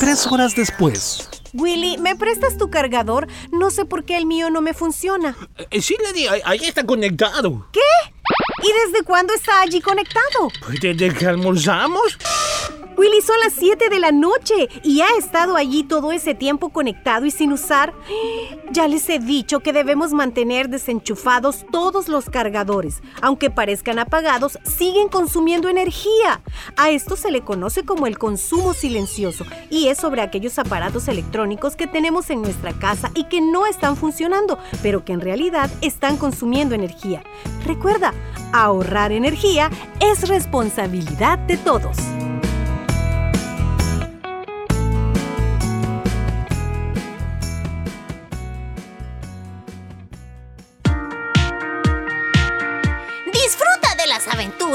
Tres 0.00 0.26
horas 0.26 0.56
después. 0.56 1.28
Willy, 1.52 1.96
¿me 1.98 2.16
prestas 2.16 2.58
tu 2.58 2.70
cargador? 2.70 3.28
No 3.52 3.70
sé 3.70 3.84
por 3.84 4.04
qué 4.04 4.16
el 4.16 4.26
mío 4.26 4.50
no 4.50 4.60
me 4.62 4.74
funciona. 4.74 5.36
Eh, 5.70 5.80
sí, 5.80 5.96
Lady, 6.02 6.26
ahí, 6.26 6.40
ahí 6.44 6.58
está 6.64 6.84
conectado. 6.84 7.68
¿Qué? 7.72 7.80
¿Y 8.64 8.90
desde 8.90 9.04
cuándo 9.04 9.32
está 9.32 9.60
allí 9.60 9.80
conectado? 9.80 10.50
Pues 10.66 10.80
desde 10.80 11.14
que 11.14 11.24
almorzamos. 11.24 12.18
Willy, 12.96 13.20
son 13.20 13.36
las 13.44 13.52
7 13.52 13.90
de 13.90 14.00
la 14.00 14.10
noche 14.10 14.68
y 14.82 15.02
ha 15.02 15.08
estado 15.18 15.56
allí 15.56 15.82
todo 15.82 16.12
ese 16.12 16.34
tiempo 16.34 16.70
conectado 16.70 17.26
y 17.26 17.30
sin 17.30 17.52
usar. 17.52 17.92
Ya 18.70 18.88
les 18.88 19.08
he 19.10 19.18
dicho 19.18 19.60
que 19.60 19.74
debemos 19.74 20.12
mantener 20.12 20.70
desenchufados 20.70 21.66
todos 21.70 22.08
los 22.08 22.30
cargadores. 22.30 23.02
Aunque 23.20 23.50
parezcan 23.50 23.98
apagados, 23.98 24.58
siguen 24.64 25.08
consumiendo 25.08 25.68
energía. 25.68 26.40
A 26.76 26.88
esto 26.88 27.16
se 27.16 27.30
le 27.30 27.42
conoce 27.42 27.84
como 27.84 28.06
el 28.06 28.16
consumo 28.16 28.72
silencioso 28.72 29.44
y 29.68 29.88
es 29.88 29.98
sobre 29.98 30.22
aquellos 30.22 30.58
aparatos 30.58 31.08
electrónicos 31.08 31.76
que 31.76 31.86
tenemos 31.86 32.30
en 32.30 32.40
nuestra 32.40 32.72
casa 32.72 33.10
y 33.14 33.24
que 33.24 33.42
no 33.42 33.66
están 33.66 33.96
funcionando, 33.96 34.58
pero 34.82 35.04
que 35.04 35.12
en 35.12 35.20
realidad 35.20 35.70
están 35.82 36.16
consumiendo 36.16 36.74
energía. 36.74 37.22
Recuerda, 37.66 38.14
ahorrar 38.54 39.12
energía 39.12 39.70
es 40.00 40.28
responsabilidad 40.28 41.38
de 41.40 41.58
todos. 41.58 41.96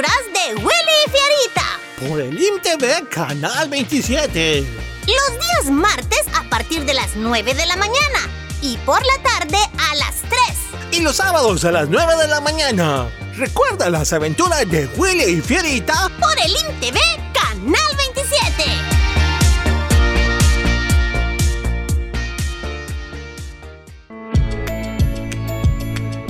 Aventuras 0.01 0.17
de 0.33 0.55
Willy 0.55 0.97
y 1.05 1.09
Fierita. 1.09 1.79
Por 1.99 2.21
el 2.21 2.41
IMTV 2.41 3.09
Canal 3.09 3.69
27. 3.69 4.61
Los 4.61 5.39
días 5.39 5.71
martes 5.71 6.21
a 6.35 6.43
partir 6.49 6.85
de 6.85 6.93
las 6.93 7.15
9 7.15 7.53
de 7.53 7.65
la 7.65 7.75
mañana 7.75 8.19
y 8.61 8.77
por 8.77 9.01
la 9.05 9.23
tarde 9.23 9.57
a 9.57 9.95
las 9.95 10.21
3. 10.21 10.99
Y 10.99 11.01
los 11.01 11.17
sábados 11.17 11.65
a 11.65 11.71
las 11.71 11.89
9 11.89 12.15
de 12.17 12.27
la 12.27 12.41
mañana. 12.41 13.09
Recuerda 13.35 13.89
las 13.89 14.13
aventuras 14.13 14.69
de 14.69 14.87
Willy 14.97 15.37
y 15.37 15.41
Fierita. 15.41 16.09
Por 16.19 16.39
el 16.39 16.51
IMTV 16.51 16.97
Canal 17.33 17.95
27. 17.97 18.63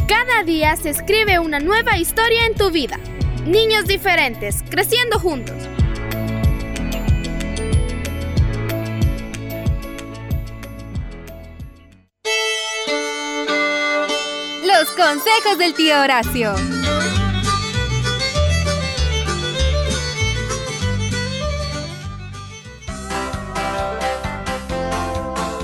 Cada 0.08 0.44
día 0.44 0.76
se 0.76 0.90
escribe 0.90 1.40
una 1.40 1.60
nueva 1.60 1.98
historia 1.98 2.46
en 2.46 2.56
tu 2.56 2.70
vida. 2.72 3.00
Niños 3.46 3.86
diferentes, 3.86 4.64
creciendo 4.70 5.18
juntos. 5.20 5.56
Los 14.64 14.90
consejos 14.92 15.58
del 15.58 15.74
tío 15.74 16.02
Horacio. 16.02 16.54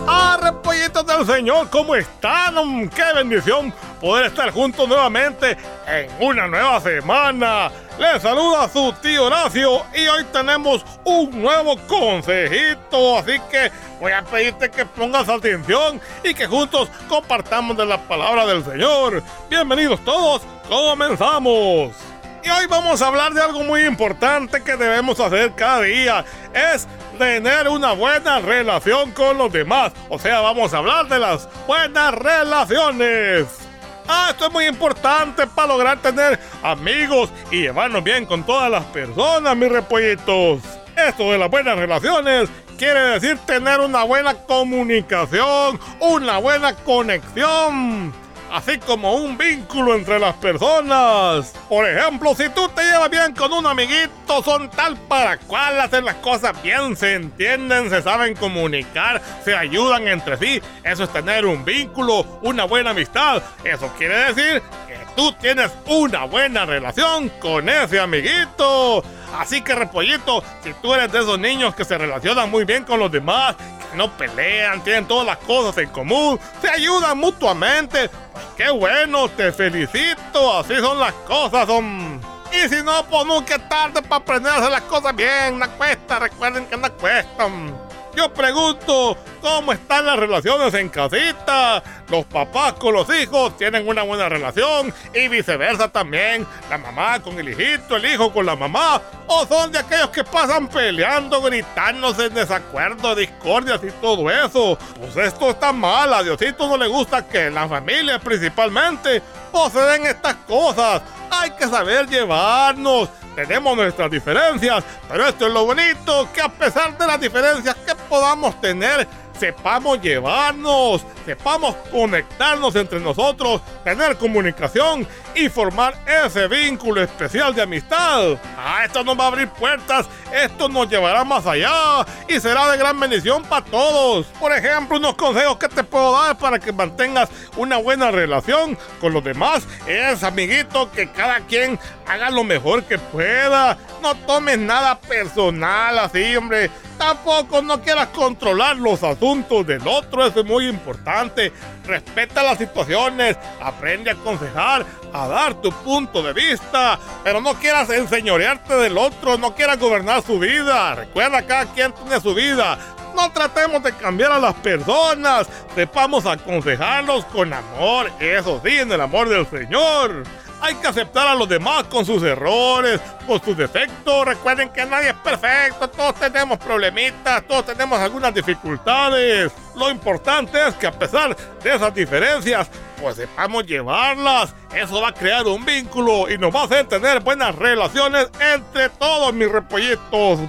¡Ah, 0.07 0.39
repollitos 0.41 1.05
del 1.05 1.27
Señor! 1.27 1.69
¿Cómo 1.69 1.93
están? 1.93 2.89
¡Qué 2.89 3.03
bendición 3.13 3.71
poder 3.99 4.27
estar 4.27 4.51
juntos 4.51 4.87
nuevamente 4.87 5.57
en 5.87 6.09
una 6.19 6.47
nueva 6.47 6.79
semana! 6.81 7.71
Les 7.97 8.21
saluda 8.21 8.69
su 8.69 8.93
tío 9.01 9.25
Horacio 9.25 9.83
y 9.95 10.07
hoy 10.07 10.23
tenemos 10.25 10.85
un 11.03 11.41
nuevo 11.41 11.75
consejito, 11.87 13.17
así 13.17 13.39
que 13.49 13.71
voy 13.99 14.11
a 14.11 14.21
pedirte 14.21 14.69
que 14.69 14.85
pongas 14.85 15.27
atención 15.27 15.99
y 16.23 16.35
que 16.35 16.45
juntos 16.45 16.89
compartamos 17.09 17.75
de 17.75 17.87
la 17.87 17.97
palabra 17.97 18.45
del 18.45 18.63
Señor. 18.63 19.23
Bienvenidos 19.49 20.03
todos, 20.05 20.43
comenzamos. 20.69 21.95
Y 22.43 22.49
hoy 22.49 22.67
vamos 22.69 23.01
a 23.01 23.07
hablar 23.07 23.33
de 23.33 23.41
algo 23.41 23.63
muy 23.63 23.81
importante 23.81 24.63
que 24.63 24.77
debemos 24.77 25.19
hacer 25.19 25.53
cada 25.55 25.81
día. 25.81 26.23
Es 26.53 26.87
tener 27.17 27.67
una 27.67 27.93
buena 27.93 28.39
relación 28.39 29.11
con 29.11 29.39
los 29.39 29.51
demás. 29.51 29.91
O 30.07 30.19
sea, 30.19 30.39
vamos 30.41 30.73
a 30.73 30.77
hablar 30.77 31.07
de 31.07 31.17
las 31.17 31.49
buenas 31.65 32.13
relaciones. 32.13 33.66
Ah, 34.07 34.27
esto 34.31 34.47
es 34.47 34.53
muy 34.53 34.65
importante 34.65 35.45
para 35.47 35.67
lograr 35.67 35.99
tener 36.01 36.39
amigos 36.63 37.29
y 37.51 37.61
llevarnos 37.61 38.03
bien 38.03 38.25
con 38.25 38.43
todas 38.43 38.71
las 38.71 38.85
personas, 38.85 39.55
mis 39.55 39.69
repollitos. 39.69 40.61
Esto 40.95 41.31
de 41.31 41.37
las 41.37 41.49
buenas 41.49 41.77
relaciones 41.77 42.49
quiere 42.77 42.99
decir 42.99 43.37
tener 43.45 43.79
una 43.79 44.03
buena 44.03 44.33
comunicación, 44.33 45.79
una 45.99 46.37
buena 46.37 46.73
conexión 46.73 48.13
así 48.51 48.77
como 48.79 49.15
un 49.15 49.37
vínculo 49.37 49.95
entre 49.95 50.19
las 50.19 50.35
personas. 50.35 51.53
Por 51.69 51.87
ejemplo, 51.87 52.33
si 52.35 52.49
tú 52.49 52.67
te 52.69 52.83
llevas 52.83 53.09
bien 53.09 53.33
con 53.33 53.53
un 53.53 53.65
amiguito, 53.65 54.43
son 54.43 54.69
tal 54.69 54.95
para 54.97 55.37
cual, 55.37 55.79
hacen 55.79 56.05
las 56.05 56.15
cosas 56.15 56.61
bien, 56.61 56.95
se 56.95 57.15
entienden, 57.15 57.89
se 57.89 58.01
saben 58.01 58.35
comunicar, 58.35 59.21
se 59.43 59.55
ayudan 59.55 60.07
entre 60.07 60.37
sí. 60.37 60.61
Eso 60.83 61.03
es 61.03 61.13
tener 61.13 61.45
un 61.45 61.63
vínculo, 61.65 62.39
una 62.41 62.65
buena 62.65 62.91
amistad. 62.91 63.41
Eso 63.63 63.91
quiere 63.97 64.33
decir 64.33 64.61
que 64.87 64.97
tú 65.15 65.31
tienes 65.33 65.71
una 65.85 66.25
buena 66.25 66.65
relación 66.65 67.29
con 67.39 67.67
ese 67.69 67.99
amiguito. 67.99 69.03
Así 69.35 69.61
que, 69.61 69.75
repollito, 69.75 70.43
si 70.63 70.73
tú 70.75 70.93
eres 70.93 71.11
de 71.11 71.19
esos 71.19 71.39
niños 71.39 71.75
que 71.75 71.85
se 71.85 71.97
relacionan 71.97 72.49
muy 72.49 72.63
bien 72.63 72.83
con 72.83 72.99
los 72.99 73.11
demás, 73.11 73.55
que 73.91 73.97
no 73.97 74.11
pelean, 74.17 74.83
tienen 74.83 75.07
todas 75.07 75.25
las 75.25 75.37
cosas 75.37 75.77
en 75.77 75.89
común, 75.89 76.39
se 76.61 76.69
ayudan 76.69 77.17
mutuamente, 77.17 78.09
pues 78.09 78.45
qué 78.55 78.69
bueno, 78.69 79.29
te 79.29 79.51
felicito, 79.51 80.59
así 80.59 80.75
son 80.77 80.99
las 80.99 81.13
cosas, 81.13 81.67
son... 81.67 82.21
Y 82.51 82.69
si 82.69 82.81
no, 82.81 83.05
pues 83.05 83.25
nunca 83.25 83.55
es 83.55 83.69
tarde 83.69 84.01
para 84.01 84.15
aprender 84.15 84.51
a 84.51 84.57
hacer 84.57 84.71
las 84.71 84.81
cosas 84.83 85.15
bien, 85.15 85.59
no 85.59 85.69
cuesta, 85.71 86.19
recuerden 86.19 86.65
que 86.65 86.77
no 86.77 86.91
cuestan. 86.93 87.86
Yo 88.17 88.33
pregunto, 88.33 89.15
¿cómo 89.41 89.73
están 89.73 90.07
las 90.07 90.17
relaciones 90.17 90.73
en 90.73 90.89
casita? 90.89 91.83
Los 92.09 92.25
papás 92.25 92.73
con 92.73 92.95
los 92.95 93.07
hijos 93.15 93.55
tienen 93.57 93.87
una 93.87 94.01
buena 94.01 94.27
relación 94.27 94.91
y 95.13 95.27
viceversa 95.27 95.87
también. 95.89 96.43
La 96.67 96.79
mamá 96.79 97.19
con 97.19 97.37
el 97.37 97.49
hijito, 97.49 97.95
el 97.95 98.05
hijo 98.05 98.33
con 98.33 98.47
la 98.47 98.55
mamá. 98.55 98.99
O 99.27 99.45
son 99.45 99.71
de 99.71 99.77
aquellos 99.77 100.09
que 100.09 100.23
pasan 100.23 100.67
peleando, 100.67 101.43
gritándose 101.43 102.25
en 102.25 102.33
desacuerdo, 102.33 103.13
discordias 103.13 103.81
y 103.83 103.91
todo 104.01 104.31
eso. 104.31 104.79
Pues 104.99 105.15
esto 105.17 105.51
está 105.51 105.71
mal. 105.71 106.11
A 106.11 106.23
Diosito 106.23 106.67
no 106.67 106.75
le 106.75 106.87
gusta 106.87 107.27
que 107.27 107.45
en 107.45 107.53
la 107.53 107.67
familia 107.67 108.17
principalmente 108.17 109.21
o 109.51 109.69
se 109.69 109.79
den 109.79 110.07
estas 110.07 110.33
cosas. 110.47 111.03
Hay 111.29 111.51
que 111.51 111.67
saber 111.67 112.07
llevarnos. 112.07 113.09
Tenemos 113.35 113.77
nuestras 113.77 114.09
diferencias, 114.09 114.83
pero 115.07 115.27
esto 115.27 115.47
es 115.47 115.53
lo 115.53 115.65
bonito, 115.65 116.27
que 116.33 116.41
a 116.41 116.49
pesar 116.49 116.97
de 116.97 117.05
las 117.05 117.19
diferencias 117.19 117.75
que 117.85 117.93
podamos 118.09 118.59
tener, 118.59 119.07
sepamos 119.39 120.01
llevarnos, 120.01 121.05
sepamos 121.25 121.75
conectarnos 121.91 122.75
entre 122.75 122.99
nosotros, 122.99 123.61
tener 123.83 124.17
comunicación 124.17 125.07
y 125.35 125.49
formar 125.49 125.95
ese 126.25 126.47
vínculo 126.47 127.01
especial 127.01 127.53
de 127.53 127.61
amistad. 127.61 128.37
Ah, 128.57 128.83
esto 128.85 129.03
nos 129.03 129.17
va 129.17 129.25
a 129.25 129.27
abrir 129.27 129.49
puertas, 129.49 130.07
esto 130.33 130.67
nos 130.67 130.89
llevará 130.89 131.23
más 131.23 131.45
allá 131.45 132.05
y 132.27 132.39
será 132.39 132.71
de 132.71 132.77
gran 132.77 132.99
bendición 132.99 133.43
para 133.43 133.65
todos. 133.65 134.25
Por 134.39 134.51
ejemplo, 134.51 134.97
unos 134.97 135.15
consejos 135.15 135.57
que 135.57 135.69
te 135.69 135.83
puedo 135.83 136.11
dar 136.11 136.37
para 136.37 136.59
que 136.59 136.71
mantengas 136.71 137.29
una 137.55 137.77
buena 137.77 138.11
relación 138.11 138.77
con 138.99 139.13
los 139.13 139.23
demás 139.23 139.67
es, 139.85 140.23
amiguito, 140.23 140.91
que 140.91 141.11
cada 141.11 141.41
quien 141.41 141.79
haga 142.07 142.29
lo 142.29 142.43
mejor 142.43 142.83
que 142.83 142.97
pueda. 142.97 143.77
No 144.01 144.15
tomes 144.15 144.57
nada 144.57 144.99
personal 144.99 145.99
así, 145.99 146.35
hombre. 146.35 146.69
Tampoco 146.97 147.61
no 147.61 147.79
quieras 147.81 148.07
controlar 148.07 148.77
los 148.77 149.03
asuntos 149.03 149.65
del 149.67 149.87
otro, 149.87 150.25
eso 150.25 150.39
es 150.39 150.45
muy 150.45 150.67
importante. 150.67 151.53
Respeta 151.85 152.41
las 152.41 152.57
situaciones, 152.57 153.37
aprende 153.61 154.09
a 154.09 154.13
aconsejar, 154.13 154.85
a 155.13 155.27
dar 155.27 155.61
tu 155.61 155.71
punto 155.71 156.23
de 156.23 156.33
vista, 156.33 156.99
pero 157.23 157.39
no 157.39 157.53
quieras 157.53 157.89
enseñorearte 157.91 158.73
del 158.75 158.97
otro, 158.97 159.37
no 159.37 159.53
quieras 159.53 159.79
gobernar 159.79 160.23
su 160.23 160.39
vida. 160.39 160.95
Recuerda, 160.95 161.45
cada 161.45 161.65
quien 161.67 161.93
tiene 161.93 162.19
su 162.19 162.33
vida. 162.33 162.77
No 163.15 163.31
tratemos 163.31 163.81
de 163.83 163.93
cambiar 163.93 164.31
a 164.31 164.39
las 164.39 164.53
personas, 164.55 165.47
sepamos 165.75 166.25
aconsejarlos 166.25 167.25
con 167.25 167.51
amor, 167.53 168.11
eso 168.19 168.61
sí, 168.63 168.77
en 168.77 168.91
el 168.91 169.01
amor 169.01 169.29
del 169.29 169.47
Señor. 169.47 170.23
Hay 170.61 170.75
que 170.75 170.87
aceptar 170.87 171.27
a 171.27 171.35
los 171.35 171.47
demás 171.47 171.83
con 171.85 172.05
sus 172.05 172.23
errores, 172.23 172.99
con 173.25 173.41
sus 173.43 173.55
defectos. 173.55 174.25
Recuerden 174.25 174.69
que 174.69 174.85
nadie 174.85 175.09
es 175.09 175.15
perfecto, 175.15 175.87
todos 175.89 176.15
tenemos 176.15 176.57
problemitas, 176.57 177.43
todos 177.47 177.65
tenemos 177.65 177.99
algunas 177.99 178.33
dificultades. 178.33 179.51
Lo 179.75 179.89
importante 179.89 180.67
es 180.67 180.73
que 180.75 180.87
a 180.87 180.91
pesar 180.91 181.35
de 181.35 181.75
esas 181.75 181.93
diferencias, 181.93 182.67
pues 182.99 183.17
sepamos 183.17 183.65
llevarlas. 183.65 184.53
Eso 184.73 185.01
va 185.01 185.09
a 185.09 185.13
crear 185.13 185.45
un 185.45 185.63
vínculo 185.63 186.29
y 186.29 186.37
nos 186.37 186.53
va 186.53 186.61
a 186.61 186.65
hacer 186.65 186.87
tener 186.87 187.19
buenas 187.21 187.55
relaciones 187.55 188.29
entre 188.39 188.89
todos 188.89 189.33
mis 189.33 189.51
repollitos. 189.51 190.39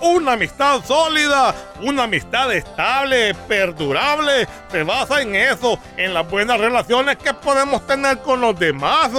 Una 0.00 0.32
amistad 0.32 0.84
sólida, 0.84 1.54
una 1.80 2.04
amistad 2.04 2.52
estable, 2.52 3.34
perdurable, 3.48 4.46
se 4.70 4.82
basa 4.82 5.22
en 5.22 5.34
eso, 5.34 5.78
en 5.96 6.12
las 6.12 6.28
buenas 6.28 6.58
relaciones 6.58 7.16
que 7.16 7.32
podemos 7.32 7.86
tener 7.86 8.18
con 8.18 8.40
los 8.40 8.58
demás. 8.58 9.10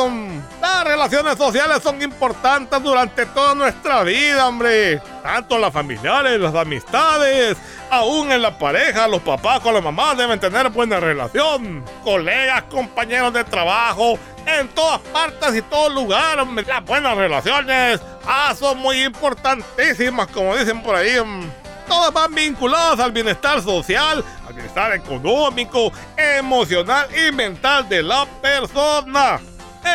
Las 0.62 0.84
relaciones 0.84 1.38
sociales 1.38 1.82
son 1.82 2.02
importantes 2.02 2.82
durante 2.82 3.26
toda 3.28 3.56
nuestra 3.56 4.04
vida, 4.04 4.48
hombre. 4.48 5.02
Tanto 5.24 5.58
las 5.58 5.74
familiares, 5.74 6.40
las 6.40 6.56
amistades, 6.56 7.58
aún 7.90 8.32
en 8.32 8.42
la 8.42 8.58
pareja, 8.58 9.08
los 9.08 9.22
papás 9.22 9.60
con 9.60 9.74
la 9.74 9.82
mamá 9.82 10.16
deben 10.16 10.40
tener 10.40 10.70
buena 10.70 11.00
relación. 11.00 11.84
Colegas, 12.04 12.64
compañeros 12.70 13.34
de 13.34 13.44
trabajo, 13.44 14.18
en 14.48 14.68
todas 14.70 15.00
partes 15.00 15.56
y 15.56 15.62
todo 15.62 15.90
lugar, 15.90 16.40
hombre. 16.40 16.66
Las 16.66 16.84
buenas 16.86 17.16
relaciones 17.18 18.00
ah, 18.26 18.56
son 18.58 18.80
muy 18.80 19.04
importantísimas, 19.04 20.28
como 20.28 20.56
dicen 20.56 20.82
por 20.82 20.96
ahí. 20.96 21.20
mm. 21.20 21.52
Todas 21.88 22.12
van 22.12 22.34
vinculadas 22.36 23.00
al 23.00 23.14
bienestar 23.14 23.62
social, 23.62 24.24
al 24.46 24.54
bienestar 24.54 24.94
económico, 24.94 25.92
emocional 26.18 27.08
y 27.16 27.32
mental 27.32 27.88
de 27.88 28.04
la 28.04 28.26
persona. 28.42 29.40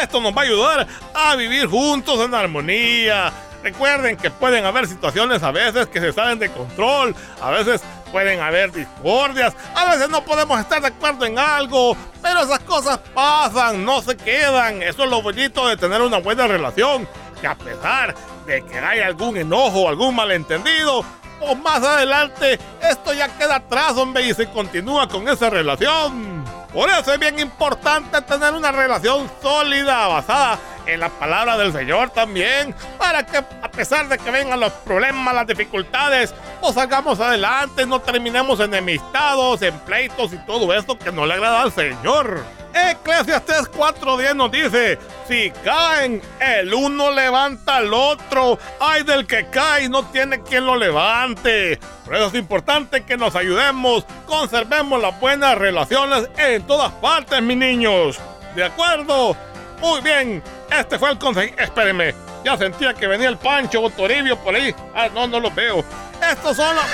Esto 0.03 0.21
nos 0.21 0.35
va 0.35 0.41
a 0.41 0.45
ayudar 0.45 0.87
a 1.13 1.37
vivir 1.37 1.67
juntos 1.67 2.19
en 2.21 2.35
armonía. 2.35 3.31
Recuerden 3.63 4.17
que 4.17 4.31
pueden 4.31 4.65
haber 4.65 4.87
situaciones 4.89 5.43
a 5.43 5.51
veces 5.51 5.87
que 5.87 6.01
se 6.01 6.13
salen 6.13 6.39
de 6.39 6.51
control, 6.51 7.15
a 7.41 7.51
veces 7.51 7.83
pueden 8.13 8.41
haber 8.41 8.71
discordias, 8.71 9.55
a 9.75 9.87
veces 9.87 10.09
no 10.11 10.23
podemos 10.23 10.61
estar 10.61 10.81
de 10.81 10.89
acuerdo 10.89 11.25
en 11.25 11.39
algo, 11.39 11.97
pero 12.21 12.43
esas 12.43 12.61
cosas 12.61 12.99
pasan, 13.15 13.85
no 13.85 14.03
se 14.03 14.17
quedan. 14.17 14.83
Eso 14.83 15.05
es 15.05 15.11
lo 15.11 15.23
bonito 15.23 15.67
de 15.67 15.77
tener 15.77 16.03
una 16.03 16.19
buena 16.19 16.47
relación, 16.47 17.09
que 17.41 17.47
a 17.47 17.57
pesar 17.57 18.15
de 18.47 18.63
que 18.65 18.79
haya 18.79 19.07
algún 19.07 19.39
enojo, 19.39 19.89
algún 19.89 20.15
malentendido, 20.15 21.05
o 21.41 21.55
más 21.57 21.83
adelante 21.83 22.59
esto 22.83 23.13
ya 23.15 23.29
queda 23.37 23.57
atrás, 23.57 23.97
hombre, 23.97 24.25
y 24.27 24.35
se 24.35 24.49
continúa 24.51 25.09
con 25.09 25.27
esa 25.29 25.51
relación. 25.51 26.45
Por 26.73 26.89
eso 26.89 27.13
es 27.13 27.19
bien 27.19 27.39
importante 27.39 28.21
tener 28.23 28.55
una 28.55 28.73
relación 28.73 29.31
sólida, 29.43 30.07
basada 30.09 30.59
en 30.87 31.01
la 31.01 31.09
palabra 31.09 31.57
del 31.57 31.73
Señor 31.73 32.11
también, 32.11 32.75
para 32.99 33.25
que 33.25 33.39
a 33.39 33.71
pesar 33.71 34.09
de 34.09 34.19
que 34.19 34.31
vengan 34.31 34.61
los 34.61 34.73
problemas, 34.73 35.35
las 35.35 35.47
dificultades, 35.47 36.35
pues 36.61 36.75
salgamos 36.75 37.21
adelante, 37.21 37.87
no 37.87 38.01
terminemos 38.01 38.61
enemistados, 38.61 39.63
en 39.63 39.79
pleitos 39.81 40.33
y 40.33 40.39
todo 40.39 40.73
esto 40.75 40.99
que 40.99 41.13
no 41.13 41.27
le 41.27 41.35
agrada 41.35 41.63
al 41.63 41.73
Señor. 41.73 42.43
Eclesiastes 42.75 43.71
4.10 43.71 44.35
nos 44.35 44.51
dice, 44.51 44.99
si 45.29 45.51
caen, 45.63 46.23
el 46.41 46.73
uno 46.73 47.11
levanta 47.11 47.77
al 47.77 47.93
otro, 47.93 48.59
ay 48.81 49.03
del 49.03 49.27
que 49.27 49.47
cae 49.47 49.89
no 49.89 50.05
tiene 50.07 50.43
quien 50.43 50.65
lo 50.65 50.77
levante. 50.77 51.79
Por 52.05 52.17
eso 52.17 52.27
es 52.29 52.35
importante 52.35 53.05
que 53.05 53.17
nos 53.17 53.37
ayudemos, 53.37 54.07
conservemos 54.27 55.01
las 55.03 55.19
buenas 55.21 55.57
relaciones 55.59 56.29
en 56.39 56.67
todas 56.67 56.93
partes, 56.93 57.43
mis 57.43 57.57
niños. 57.57 58.19
¿De 58.55 58.65
acuerdo? 58.65 59.37
Muy 59.81 60.01
bien, 60.01 60.43
este 60.81 60.99
fue 60.99 61.11
el 61.11 61.19
consejo. 61.19 61.55
Espérenme, 61.59 62.15
ya 62.45 62.57
sentía 62.57 62.95
que 62.95 63.07
venía 63.07 63.29
el 63.29 63.37
Pancho 63.37 63.83
o 63.83 63.91
Toribio 63.91 64.37
por 64.39 64.55
ahí. 64.55 64.75
Ah, 64.95 65.09
no, 65.13 65.27
no 65.27 65.41
los 65.41 65.55
veo. 65.55 65.85
Estos 66.31 66.57
son 66.57 66.77
los... 66.77 66.85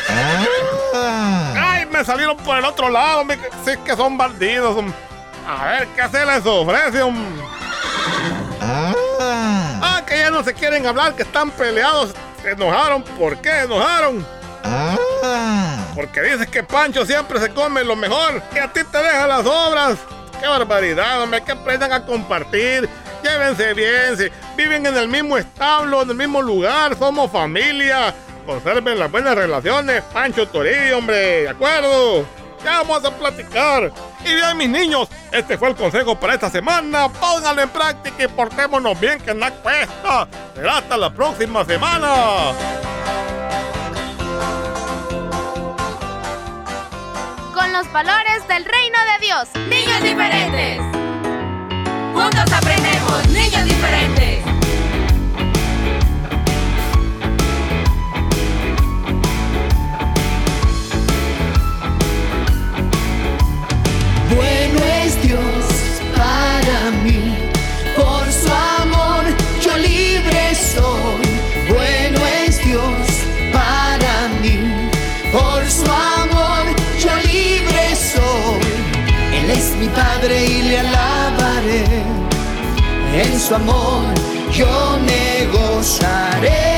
¡Ay, 0.94 1.86
me 1.86 2.04
salieron 2.04 2.36
por 2.38 2.56
el 2.56 2.64
otro 2.64 2.88
lado! 2.88 3.24
Me... 3.24 3.36
Sí 3.64 3.76
que 3.84 3.94
son 3.94 4.16
bandidos. 4.16 4.84
A 5.46 5.66
ver, 5.66 5.88
¿qué 5.88 6.08
se 6.08 6.24
les 6.24 6.46
ofrece? 6.46 7.02
hom? 7.02 7.16
Ah, 8.60 10.02
que 10.06 10.18
ya 10.18 10.30
no 10.30 10.42
se 10.42 10.54
quieren 10.54 10.86
hablar, 10.86 11.14
que 11.14 11.22
están 11.22 11.50
peleados. 11.50 12.14
Se 12.42 12.52
enojaron. 12.52 13.02
¿Por 13.02 13.36
qué 13.38 13.60
enojaron? 13.60 14.26
Porque 15.94 16.22
dices 16.22 16.46
que 16.48 16.62
Pancho 16.62 17.04
siempre 17.04 17.40
se 17.40 17.52
come 17.52 17.84
lo 17.84 17.96
mejor 17.96 18.42
y 18.54 18.58
a 18.58 18.72
ti 18.72 18.80
te 18.84 18.98
deja 18.98 19.26
las 19.26 19.44
obras. 19.46 19.98
¡Qué 20.40 20.46
barbaridad, 20.46 21.22
hombre! 21.22 21.42
Que 21.42 21.52
aprendan 21.52 21.92
a 21.92 22.04
compartir. 22.04 22.88
Llévense 23.28 23.74
bien. 23.74 24.16
Si 24.16 24.28
viven 24.56 24.86
en 24.86 24.96
el 24.96 25.08
mismo 25.08 25.36
establo, 25.36 26.02
en 26.02 26.10
el 26.10 26.16
mismo 26.16 26.40
lugar, 26.40 26.96
somos 26.96 27.30
familia. 27.30 28.14
Conserven 28.46 28.98
las 28.98 29.10
buenas 29.10 29.34
relaciones, 29.34 30.02
Pancho 30.12 30.48
Toribio, 30.48 30.98
hombre. 30.98 31.42
¿De 31.42 31.48
acuerdo? 31.50 32.24
Ya 32.64 32.82
vamos 32.82 33.04
a 33.04 33.10
platicar. 33.10 33.92
Y 34.24 34.34
bien, 34.34 34.56
mis 34.56 34.68
niños, 34.68 35.08
este 35.30 35.58
fue 35.58 35.68
el 35.68 35.76
consejo 35.76 36.18
para 36.18 36.34
esta 36.34 36.48
semana. 36.48 37.08
Pónganlo 37.08 37.62
en 37.62 37.68
práctica 37.68 38.24
y 38.24 38.28
portémonos 38.28 38.98
bien, 38.98 39.20
que 39.20 39.34
nada 39.34 39.54
cuesta. 39.56 40.26
Será 40.54 40.78
hasta 40.78 40.96
la 40.96 41.10
próxima 41.10 41.64
semana. 41.64 42.52
Con 47.52 47.72
los 47.72 47.92
valores 47.92 48.48
del 48.48 48.64
reino 48.64 48.98
de 49.12 49.26
Dios. 49.26 49.48
Niños 49.68 50.02
diferentes. 50.02 51.07
Juntos 52.14 52.52
aprendemos, 52.52 53.26
niños 53.28 53.64
diferentes. 53.64 54.17
Su 83.48 83.54
amor 83.54 84.04
yo 84.52 84.98
me. 85.06 86.77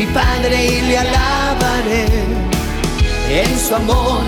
Mi 0.00 0.06
Padre 0.06 0.66
y 0.66 0.80
le 0.88 0.98
alabaré. 0.98 2.06
En 3.28 3.58
su 3.58 3.74
amor 3.74 4.22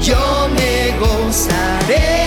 yo 0.00 0.48
me 0.56 0.96
gozaré. 0.98 2.17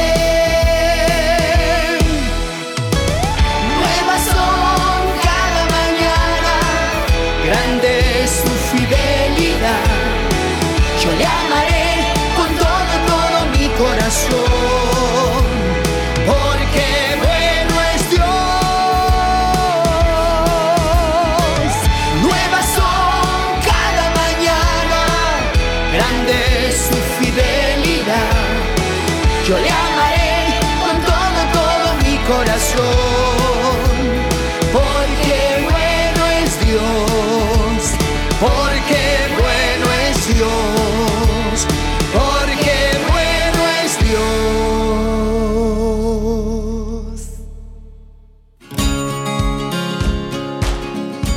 Yo 29.52 29.58
le 29.60 29.70
amaré 29.70 30.60
con 30.80 30.96
todo, 31.02 31.40
todo 31.52 31.88
mi 32.06 32.16
corazón, 32.20 32.88
porque 34.72 35.40
bueno 35.70 36.22
es 36.42 36.52
Dios, 36.66 37.82
porque 38.40 39.04
bueno 39.42 39.86
es 40.08 40.18
Dios, 40.34 41.68
porque 42.14 42.78
bueno 43.12 43.62
es 43.84 43.92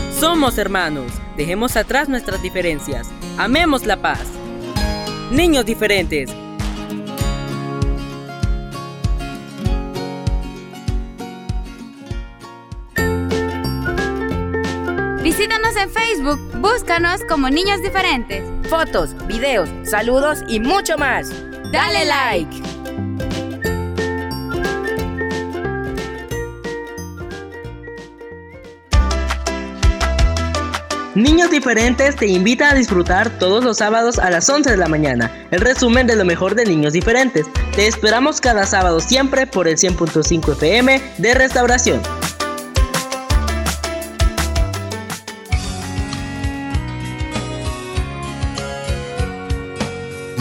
Dios. 0.06 0.20
Somos 0.20 0.56
hermanos, 0.58 1.10
dejemos 1.36 1.76
atrás 1.76 2.08
nuestras 2.08 2.40
diferencias, 2.40 3.08
amemos 3.38 3.86
la 3.86 3.96
paz. 3.96 4.22
Niños 5.32 5.64
diferentes, 5.66 6.30
Facebook, 16.06 16.40
búscanos 16.60 17.22
como 17.28 17.48
Niños 17.48 17.80
Diferentes. 17.80 18.44
Fotos, 18.68 19.14
videos, 19.26 19.68
saludos 19.84 20.40
y 20.48 20.60
mucho 20.60 20.98
más. 20.98 21.30
Dale 21.72 22.04
like. 22.04 22.62
Niños 31.14 31.50
Diferentes 31.50 32.16
te 32.16 32.26
invita 32.26 32.70
a 32.70 32.74
disfrutar 32.74 33.30
todos 33.38 33.64
los 33.64 33.78
sábados 33.78 34.18
a 34.18 34.30
las 34.30 34.48
11 34.48 34.72
de 34.72 34.76
la 34.76 34.88
mañana 34.88 35.30
el 35.52 35.60
resumen 35.60 36.06
de 36.06 36.16
lo 36.16 36.24
mejor 36.24 36.54
de 36.54 36.66
Niños 36.66 36.92
Diferentes. 36.92 37.46
Te 37.74 37.86
esperamos 37.86 38.40
cada 38.40 38.66
sábado 38.66 39.00
siempre 39.00 39.46
por 39.46 39.68
el 39.68 39.76
100.5 39.76 40.52
FM 40.52 41.00
de 41.18 41.34
Restauración. 41.34 42.02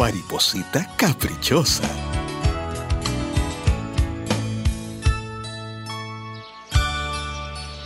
Mariposita 0.04 0.86
caprichosa. 0.98 1.88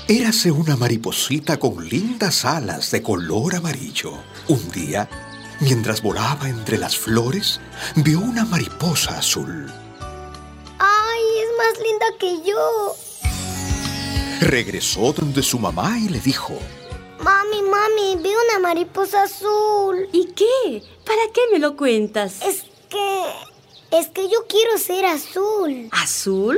Érase 0.07 0.49
una 0.49 0.75
mariposita 0.75 1.59
con 1.59 1.87
lindas 1.87 2.43
alas 2.43 2.89
de 2.89 3.03
color 3.03 3.53
amarillo. 3.53 4.13
Un 4.47 4.71
día, 4.71 5.07
mientras 5.59 6.01
volaba 6.01 6.49
entre 6.49 6.79
las 6.79 6.97
flores, 6.97 7.61
vio 7.97 8.19
una 8.19 8.45
mariposa 8.45 9.19
azul. 9.19 9.71
¡Ay, 10.79 11.23
es 11.43 11.49
más 11.55 11.77
linda 11.85 12.05
que 12.19 12.49
yo! 12.49 12.95
Regresó 14.41 15.13
donde 15.13 15.43
su 15.43 15.59
mamá 15.59 15.99
y 15.99 16.09
le 16.09 16.19
dijo, 16.19 16.57
Mami, 17.27 17.61
mami, 17.61 18.23
vi 18.23 18.29
una 18.29 18.59
mariposa 18.59 19.23
azul. 19.23 20.07
¿Y 20.13 20.27
qué? 20.27 20.81
¿Para 21.05 21.23
qué 21.33 21.41
me 21.51 21.59
lo 21.59 21.75
cuentas? 21.75 22.41
Es 22.41 22.63
que... 22.89 23.23
Es 23.91 24.07
que 24.07 24.29
yo 24.29 24.45
quiero 24.47 24.77
ser 24.77 25.05
azul. 25.05 25.89
¿Azul? 25.91 26.57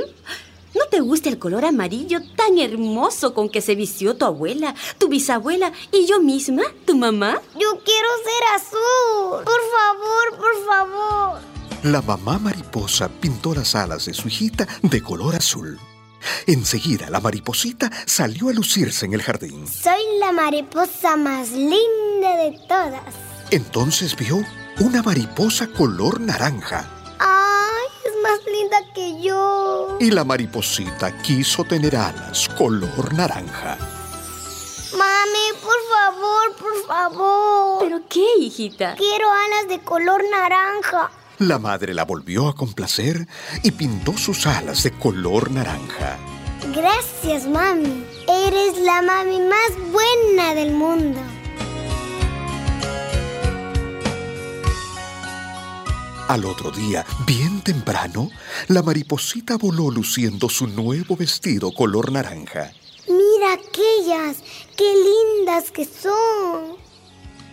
¿No 0.76 0.84
te 0.88 1.00
gusta 1.00 1.28
el 1.28 1.40
color 1.40 1.64
amarillo 1.64 2.20
tan 2.36 2.56
hermoso 2.58 3.34
con 3.34 3.48
que 3.48 3.60
se 3.60 3.74
vistió 3.74 4.16
tu 4.16 4.24
abuela, 4.24 4.76
tu 4.98 5.08
bisabuela 5.08 5.72
y 5.90 6.06
yo 6.06 6.20
misma, 6.20 6.62
tu 6.86 6.96
mamá? 6.96 7.42
Yo 7.58 7.80
quiero 7.84 8.08
ser 8.24 8.44
azul. 8.54 9.44
Por 9.44 9.60
favor, 9.74 10.38
por 10.38 10.66
favor. 10.66 11.40
La 11.82 12.00
mamá 12.00 12.38
mariposa 12.38 13.08
pintó 13.08 13.54
las 13.54 13.74
alas 13.74 14.04
de 14.04 14.14
su 14.14 14.28
hijita 14.28 14.68
de 14.82 15.02
color 15.02 15.34
azul. 15.34 15.80
Enseguida 16.46 17.10
la 17.10 17.20
mariposita 17.20 17.90
salió 18.06 18.48
a 18.48 18.52
lucirse 18.52 19.06
en 19.06 19.14
el 19.14 19.22
jardín. 19.22 19.66
Soy 19.66 20.00
la 20.18 20.32
mariposa 20.32 21.16
más 21.16 21.50
linda 21.50 22.36
de 22.36 22.58
todas. 22.68 23.02
Entonces 23.50 24.16
vio 24.16 24.44
una 24.80 25.02
mariposa 25.02 25.66
color 25.68 26.20
naranja. 26.20 26.88
¡Ay, 27.18 27.86
es 28.04 28.12
más 28.22 28.40
linda 28.46 28.78
que 28.94 29.22
yo! 29.22 29.96
Y 30.00 30.10
la 30.10 30.24
mariposita 30.24 31.20
quiso 31.22 31.64
tener 31.64 31.96
alas 31.96 32.48
color 32.56 33.12
naranja. 33.14 33.76
Mami, 34.96 35.60
por 35.62 35.80
favor, 35.90 36.56
por 36.56 36.86
favor. 36.86 37.78
¿Pero 37.80 38.00
qué, 38.08 38.24
hijita? 38.40 38.94
Quiero 38.96 39.28
alas 39.30 39.68
de 39.68 39.80
color 39.80 40.22
naranja. 40.30 41.10
La 41.40 41.58
madre 41.58 41.94
la 41.94 42.04
volvió 42.04 42.48
a 42.48 42.54
complacer 42.54 43.26
y 43.62 43.70
pintó 43.70 44.14
sus 44.18 44.46
alas 44.46 44.82
de 44.82 44.90
color 44.90 45.50
naranja. 45.50 46.18
Gracias, 46.74 47.48
mami. 47.48 48.04
Eres 48.28 48.76
la 48.76 49.00
mami 49.00 49.38
más 49.40 49.70
buena 49.90 50.54
del 50.54 50.74
mundo. 50.74 51.18
Al 56.28 56.44
otro 56.44 56.70
día, 56.72 57.06
bien 57.26 57.62
temprano, 57.62 58.30
la 58.68 58.82
mariposita 58.82 59.56
voló 59.56 59.90
luciendo 59.90 60.50
su 60.50 60.66
nuevo 60.66 61.16
vestido 61.16 61.72
color 61.72 62.12
naranja. 62.12 62.70
Mira 63.08 63.54
aquellas, 63.54 64.42
qué 64.76 64.92
lindas 64.94 65.70
que 65.70 65.86
son. 65.86 66.89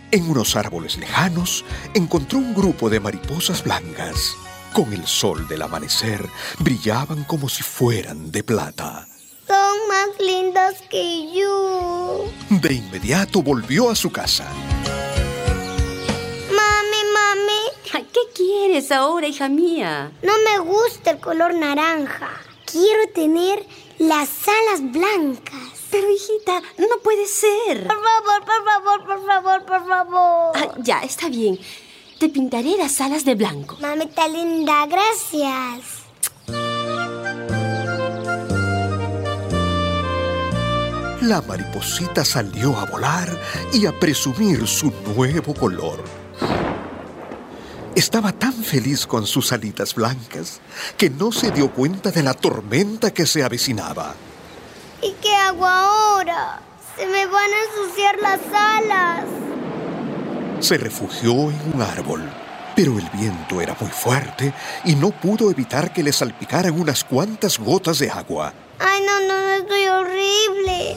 En 0.10 0.30
unos 0.30 0.56
árboles 0.56 0.98
lejanos 0.98 1.66
encontró 1.94 2.40
un 2.40 2.54
grupo 2.54 2.90
de 2.90 3.02
mariposas 3.02 3.64
blancas. 3.64 4.36
Con 4.72 4.94
el 4.94 5.06
sol 5.06 5.48
del 5.48 5.62
amanecer 5.62 6.26
brillaban 6.60 7.26
como 7.26 7.50
si 7.50 7.62
fueran 7.62 8.32
de 8.32 8.44
plata. 8.44 9.08
Son 9.48 9.88
más 9.90 10.10
lindas 10.20 10.76
que 10.90 11.34
yo. 11.34 12.26
De 12.50 12.74
inmediato 12.74 13.42
volvió 13.42 13.90
a 13.90 13.96
su 13.96 14.10
casa. 14.10 14.48
Mami, 16.50 17.02
mami. 17.14 18.08
¿Qué 18.14 18.22
quieres 18.34 18.92
ahora, 18.92 19.28
hija 19.28 19.50
mía? 19.50 20.12
No 20.24 20.34
me 20.46 20.60
gusta 20.60 21.12
el 21.12 21.20
color 21.20 21.54
naranja. 21.54 22.30
Quiero 22.66 23.12
tener 23.14 23.66
las 24.00 24.30
alas 24.48 24.92
blancas. 24.92 25.77
Pero, 25.92 26.08
hijita, 26.12 26.62
no 26.78 26.98
puede 27.04 27.26
ser. 27.26 27.88
Por 27.88 27.98
favor, 28.04 28.46
por 28.46 28.66
favor, 28.66 29.06
por 29.06 29.26
favor, 29.26 29.66
por 29.66 29.88
favor. 29.88 30.52
Ah, 30.56 30.76
ya, 30.84 31.00
está 31.00 31.30
bien. 31.30 31.60
Te 32.20 32.30
pintaré 32.30 32.76
las 32.78 33.00
alas 33.00 33.26
de 33.26 33.36
blanco. 33.36 33.78
Mamita 33.80 34.28
linda, 34.28 34.86
gracias. 34.88 36.08
La 41.22 41.42
mariposita 41.42 42.24
salió 42.24 42.78
a 42.78 42.86
volar 42.86 43.30
y 43.74 43.86
a 43.86 44.00
presumir 44.00 44.68
su 44.68 44.92
nuevo 45.16 45.54
color. 45.54 46.04
Estaba 47.96 48.32
tan 48.32 48.54
feliz 48.54 49.08
con 49.08 49.26
sus 49.26 49.52
alitas 49.52 49.96
blancas 49.96 50.62
que 50.98 51.10
no 51.10 51.32
se 51.32 51.52
dio 51.52 51.72
cuenta 51.72 52.12
de 52.12 52.24
la 52.24 52.34
tormenta 52.34 53.12
que 53.12 53.26
se 53.26 53.44
avecinaba. 53.44 54.16
¿Y 55.02 55.12
qué 55.22 55.36
hago 55.36 55.66
ahora? 55.66 56.60
Se 56.96 57.06
me 57.06 57.26
van 57.28 57.52
a 57.52 57.64
ensuciar 57.70 58.18
las 58.20 58.40
alas. 58.54 59.26
Se 60.60 60.78
refugió 60.78 61.32
en 61.52 61.72
un 61.74 61.82
árbol, 61.82 62.28
pero 62.76 62.98
el 62.98 63.08
viento 63.12 63.62
era 63.62 63.76
muy 63.80 63.92
fuerte 63.92 64.54
y 64.86 64.96
no 64.96 65.12
pudo 65.12 65.52
evitar 65.52 65.94
que 65.94 66.02
le 66.02 66.12
salpicaran 66.12 66.80
unas 66.80 67.04
cuantas 67.04 67.60
gotas 67.60 68.00
de 68.00 68.10
agua. 68.10 68.54
Ay, 68.80 69.02
no, 69.06 69.20
no, 69.22 69.40
no, 69.40 69.54
estoy 69.54 69.86
horrible. 69.86 70.96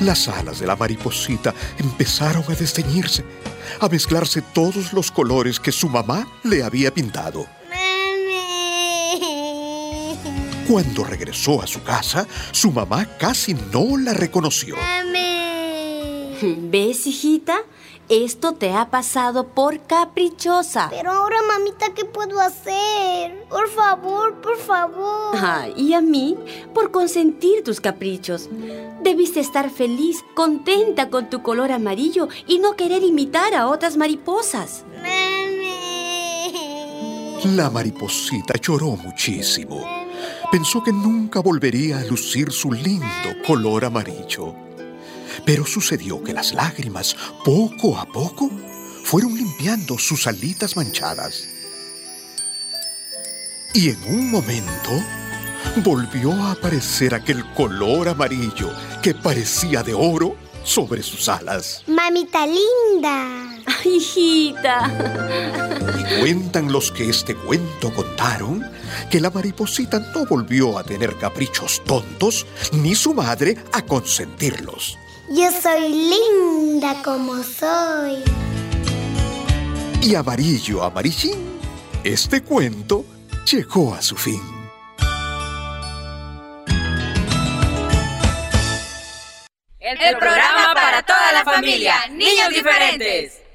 Las 0.00 0.28
alas 0.28 0.60
de 0.60 0.66
la 0.66 0.76
mariposita 0.76 1.54
empezaron 1.78 2.44
a 2.48 2.54
desteñirse, 2.54 3.24
a 3.80 3.88
mezclarse 3.88 4.42
todos 4.42 4.92
los 4.92 5.10
colores 5.10 5.58
que 5.58 5.72
su 5.72 5.88
mamá 5.88 6.28
le 6.44 6.62
había 6.62 6.92
pintado. 6.92 7.46
Cuando 10.68 11.02
regresó 11.02 11.62
a 11.62 11.66
su 11.66 11.82
casa, 11.82 12.26
su 12.52 12.70
mamá 12.70 13.06
casi 13.18 13.54
no 13.54 13.96
la 13.96 14.12
reconoció. 14.12 14.76
¿Ves, 16.42 17.06
hijita? 17.06 17.62
Esto 18.10 18.52
te 18.52 18.74
ha 18.74 18.90
pasado 18.90 19.48
por 19.48 19.86
caprichosa. 19.86 20.88
Pero 20.90 21.10
ahora, 21.10 21.36
mamita, 21.42 21.94
¿qué 21.94 22.04
puedo 22.04 22.38
hacer? 22.40 23.46
Por 23.48 23.70
favor, 23.70 24.42
por 24.42 24.58
favor. 24.58 25.34
Ah, 25.34 25.68
y 25.74 25.94
a 25.94 26.02
mí, 26.02 26.36
por 26.74 26.90
consentir 26.90 27.64
tus 27.64 27.80
caprichos. 27.80 28.50
Debiste 29.02 29.40
estar 29.40 29.70
feliz, 29.70 30.22
contenta 30.34 31.08
con 31.08 31.30
tu 31.30 31.42
color 31.42 31.72
amarillo 31.72 32.28
y 32.46 32.58
no 32.58 32.76
querer 32.76 33.02
imitar 33.02 33.54
a 33.54 33.68
otras 33.68 33.96
mariposas. 33.96 34.84
La 37.56 37.70
mariposita 37.70 38.54
lloró 38.60 38.96
muchísimo. 38.96 40.07
Pensó 40.50 40.82
que 40.82 40.92
nunca 40.92 41.40
volvería 41.40 41.98
a 41.98 42.04
lucir 42.04 42.50
su 42.52 42.72
lindo 42.72 43.06
color 43.46 43.84
amarillo. 43.84 44.54
Pero 45.44 45.66
sucedió 45.66 46.22
que 46.24 46.32
las 46.32 46.54
lágrimas, 46.54 47.14
poco 47.44 47.98
a 47.98 48.06
poco, 48.06 48.50
fueron 49.04 49.36
limpiando 49.36 49.98
sus 49.98 50.26
alitas 50.26 50.74
manchadas. 50.74 51.46
Y 53.74 53.90
en 53.90 54.02
un 54.04 54.30
momento 54.30 54.90
volvió 55.84 56.32
a 56.32 56.52
aparecer 56.52 57.14
aquel 57.14 57.44
color 57.52 58.08
amarillo 58.08 58.70
que 59.02 59.14
parecía 59.14 59.82
de 59.82 59.92
oro 59.92 60.34
sobre 60.64 61.02
sus 61.02 61.28
alas. 61.28 61.84
Mamita 61.86 62.46
linda. 62.46 63.47
Ay, 63.84 63.96
hijita. 63.96 64.90
Y 65.98 66.20
cuentan 66.20 66.72
los 66.72 66.90
que 66.90 67.08
este 67.08 67.34
cuento 67.34 67.92
contaron 67.92 68.64
que 69.10 69.20
la 69.20 69.30
mariposita 69.30 69.98
no 70.14 70.24
volvió 70.26 70.78
a 70.78 70.84
tener 70.84 71.16
caprichos 71.16 71.82
tontos 71.84 72.46
ni 72.72 72.94
su 72.94 73.12
madre 73.12 73.56
a 73.72 73.82
consentirlos. 73.82 74.98
Yo 75.30 75.50
soy 75.60 75.90
linda 75.90 77.02
como 77.02 77.42
soy. 77.42 78.22
Y 80.00 80.14
amarillo 80.14 80.82
amarillín, 80.82 81.58
este 82.04 82.42
cuento 82.42 83.04
llegó 83.50 83.94
a 83.94 84.00
su 84.00 84.16
fin. 84.16 84.40
El 89.80 90.16
programa 90.16 90.74
para 90.74 91.02
toda 91.02 91.32
la 91.32 91.44
familia, 91.44 92.06
Niños 92.10 92.50
Diferentes. 92.50 93.47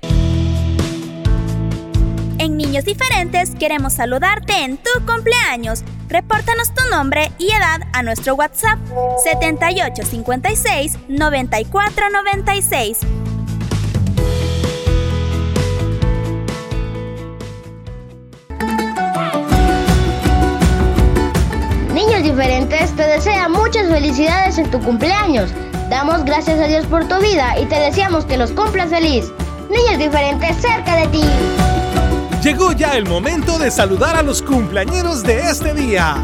En 2.44 2.58
Niños 2.58 2.84
Diferentes 2.84 3.56
queremos 3.56 3.94
saludarte 3.94 4.66
en 4.66 4.76
tu 4.76 4.90
cumpleaños. 5.06 5.82
Repórtanos 6.10 6.74
tu 6.74 6.84
nombre 6.92 7.32
y 7.38 7.50
edad 7.52 7.80
a 7.94 8.04
nuestro 8.04 8.36
WhatsApp 8.36 8.78
7856 9.24 10.98
9496. 11.08 13.00
Niños 21.94 22.24
Diferentes 22.24 22.94
te 22.98 23.04
desea 23.04 23.48
muchas 23.48 23.88
felicidades 23.88 24.58
en 24.58 24.70
tu 24.70 24.82
cumpleaños. 24.82 25.50
Damos 25.90 26.26
gracias 26.26 26.60
a 26.60 26.68
Dios 26.68 26.86
por 26.88 27.08
tu 27.08 27.18
vida 27.22 27.58
y 27.58 27.64
te 27.68 27.80
deseamos 27.80 28.26
que 28.26 28.36
los 28.36 28.52
cumplas 28.52 28.90
feliz. 28.90 29.32
Niños 29.70 29.98
Diferentes 29.98 30.58
cerca 30.58 30.98
de 30.98 31.08
ti. 31.08 31.24
Llegó 32.44 32.74
ya 32.74 32.98
el 32.98 33.06
momento 33.06 33.58
de 33.58 33.72
saludar 33.72 34.18
a 34.18 34.22
los 34.22 34.42
cumpleañeros 34.42 35.24
de 35.24 35.40
este 35.50 35.74
día. 35.74 36.18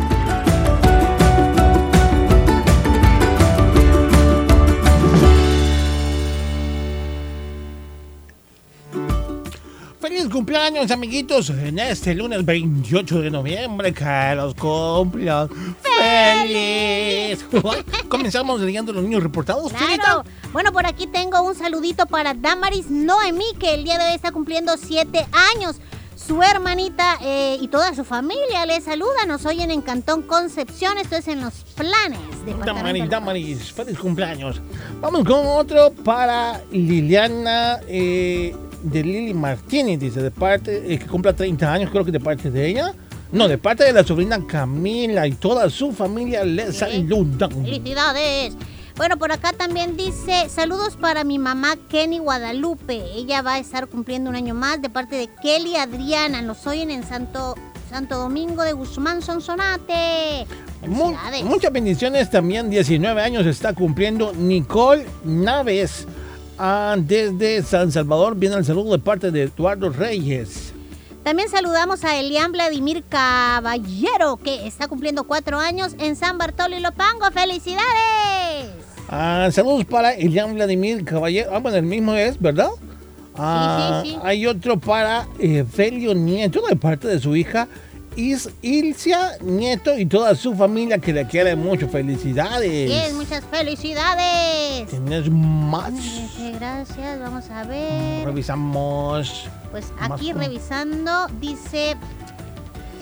Feliz 10.01 10.27
cumpleaños, 10.29 10.91
amiguitos, 10.91 11.51
en 11.51 11.79
este 11.79 12.13
lunes 12.15 12.43
28 12.43 13.21
de 13.21 13.31
noviembre, 13.31 13.93
que 13.93 14.33
los 14.35 14.53
cumplan 14.55 15.47
feliz. 15.81 17.45
Comenzamos 18.09 18.59
leyendo 18.59 18.91
los 18.91 19.03
niños 19.03 19.23
reportados, 19.23 19.71
Claro. 19.71 20.25
Bueno, 20.51 20.73
por 20.73 20.85
aquí 20.85 21.07
tengo 21.07 21.41
un 21.43 21.55
saludito 21.55 22.05
para 22.07 22.33
Damaris 22.33 22.89
Noemí, 22.89 23.53
que 23.57 23.73
el 23.73 23.85
día 23.85 23.97
de 23.97 24.05
hoy 24.09 24.15
está 24.15 24.33
cumpliendo 24.33 24.75
siete 24.75 25.25
años. 25.55 25.79
Su 26.27 26.43
hermanita 26.43 27.17
eh, 27.23 27.57
y 27.61 27.69
toda 27.69 27.95
su 27.95 28.03
familia 28.03 28.65
le 28.65 28.81
saludan. 28.81 29.29
Nos 29.29 29.45
oyen 29.45 29.71
en 29.71 29.81
Cantón 29.81 30.21
Concepción. 30.23 30.97
Esto 30.97 31.15
es 31.15 31.27
en 31.29 31.41
los 31.41 31.53
planes. 31.75 32.19
departamento 32.45 32.65
Damaris, 32.65 33.09
Damaris, 33.09 33.73
feliz 33.73 33.97
cumpleaños. 33.97 34.61
Vamos 34.99 35.23
con 35.23 35.45
otro 35.45 35.91
para 36.03 36.61
Liliana 36.71 37.79
eh, 37.87 38.53
de 38.83 39.03
Lili 39.03 39.33
Martínez, 39.33 39.99
dice, 39.99 40.21
de 40.21 40.29
parte, 40.29 40.93
eh, 40.93 40.99
que 40.99 41.07
cumpla 41.07 41.33
30 41.33 41.71
años, 41.71 41.89
creo 41.89 42.03
que 42.03 42.11
de 42.11 42.19
parte 42.19 42.51
de 42.51 42.67
ella. 42.67 42.93
No, 43.31 43.47
de 43.47 43.57
parte 43.57 43.85
de 43.85 43.93
la 43.93 44.03
sobrina 44.03 44.45
Camila 44.45 45.25
y 45.25 45.33
toda 45.33 45.69
su 45.69 45.93
familia 45.93 46.43
le 46.43 46.73
saludan. 46.73 47.49
Felicidades. 47.63 48.55
Bueno, 48.99 49.15
por 49.17 49.31
acá 49.31 49.53
también 49.53 49.95
dice, 49.95 50.49
saludos 50.49 50.97
para 50.97 51.23
mi 51.23 51.39
mamá 51.39 51.77
Kenny 51.87 52.19
Guadalupe. 52.19 53.01
Ella 53.15 53.41
va 53.41 53.53
a 53.53 53.59
estar 53.59 53.87
cumpliendo 53.87 54.29
un 54.29 54.35
año 54.35 54.53
más 54.53 54.81
de 54.81 54.89
parte 54.89 55.15
de 55.15 55.29
Kelly 55.41 55.77
Adriana. 55.77 56.41
Nos 56.41 56.67
oyen 56.67 56.91
en 56.91 57.07
Santo, 57.07 57.55
Santo 57.89 58.17
Domingo 58.17 58.61
de 58.63 58.73
Guzmán, 58.73 59.21
Sonsonate. 59.21 60.45
Mu- 60.85 61.13
muchas 61.45 61.71
bendiciones 61.71 62.29
también, 62.29 62.69
19 62.69 63.21
años 63.21 63.45
está 63.45 63.71
cumpliendo 63.73 64.33
Nicole 64.33 65.05
Naves. 65.23 66.05
Ah, 66.57 66.97
desde 66.99 67.63
San 67.63 67.93
Salvador 67.93 68.35
viene 68.35 68.57
el 68.57 68.65
saludo 68.65 68.91
de 68.91 68.99
parte 68.99 69.31
de 69.31 69.43
Eduardo 69.43 69.91
Reyes. 69.91 70.73
También 71.23 71.47
saludamos 71.49 72.03
a 72.03 72.17
Elian 72.17 72.51
Vladimir 72.51 73.01
Caballero, 73.07 74.35
que 74.35 74.67
está 74.67 74.89
cumpliendo 74.89 75.23
cuatro 75.23 75.57
años 75.57 75.95
en 75.99 76.17
San 76.17 76.37
Bartolo 76.37 76.75
y 76.77 76.81
Lopango. 76.81 77.31
¡Felicidades! 77.31 78.78
Ah, 79.11 79.49
saludos 79.51 79.85
para 79.85 80.13
Elian 80.13 80.53
Vladimir 80.53 81.03
Caballero. 81.03 81.49
Ah, 81.51 81.57
bueno, 81.59 81.77
el 81.77 81.83
mismo 81.83 82.13
es, 82.13 82.39
¿verdad? 82.39 82.69
Ah, 83.35 84.01
sí, 84.03 84.11
sí. 84.11 84.17
Hay 84.23 84.45
otro 84.45 84.79
para 84.79 85.27
eh, 85.39 85.65
Felio 85.69 86.13
Nieto 86.13 86.61
de 86.69 86.75
parte 86.75 87.07
de 87.07 87.19
su 87.19 87.35
hija 87.35 87.67
Is 88.15 88.49
Ilcia 88.61 89.37
Nieto 89.41 89.97
y 89.97 90.05
toda 90.05 90.35
su 90.35 90.53
familia 90.53 90.97
que 90.97 91.13
le 91.13 91.25
quiere 91.25 91.55
mucho. 91.55 91.87
Felicidades. 91.87 92.87
Bien, 92.87 93.15
muchas 93.15 93.43
felicidades. 93.45 94.89
¿Tienes 94.89 95.29
más? 95.29 95.93
Gracias, 96.59 97.19
vamos 97.19 97.49
a 97.49 97.63
ver. 97.63 98.25
Revisamos. 98.25 99.47
Pues 99.71 99.91
aquí 99.99 100.33
revisando, 100.33 101.27
dice, 101.39 101.95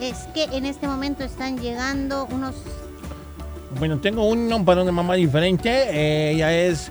es 0.00 0.16
que 0.34 0.44
en 0.56 0.66
este 0.66 0.86
momento 0.86 1.24
están 1.24 1.58
llegando 1.58 2.26
unos... 2.30 2.54
Bueno, 3.78 3.98
tengo 3.98 4.24
uno 4.24 4.64
para 4.64 4.82
una 4.82 4.92
mamá 4.92 5.14
diferente. 5.14 5.68
Eh, 5.70 6.32
ella 6.32 6.52
es 6.56 6.90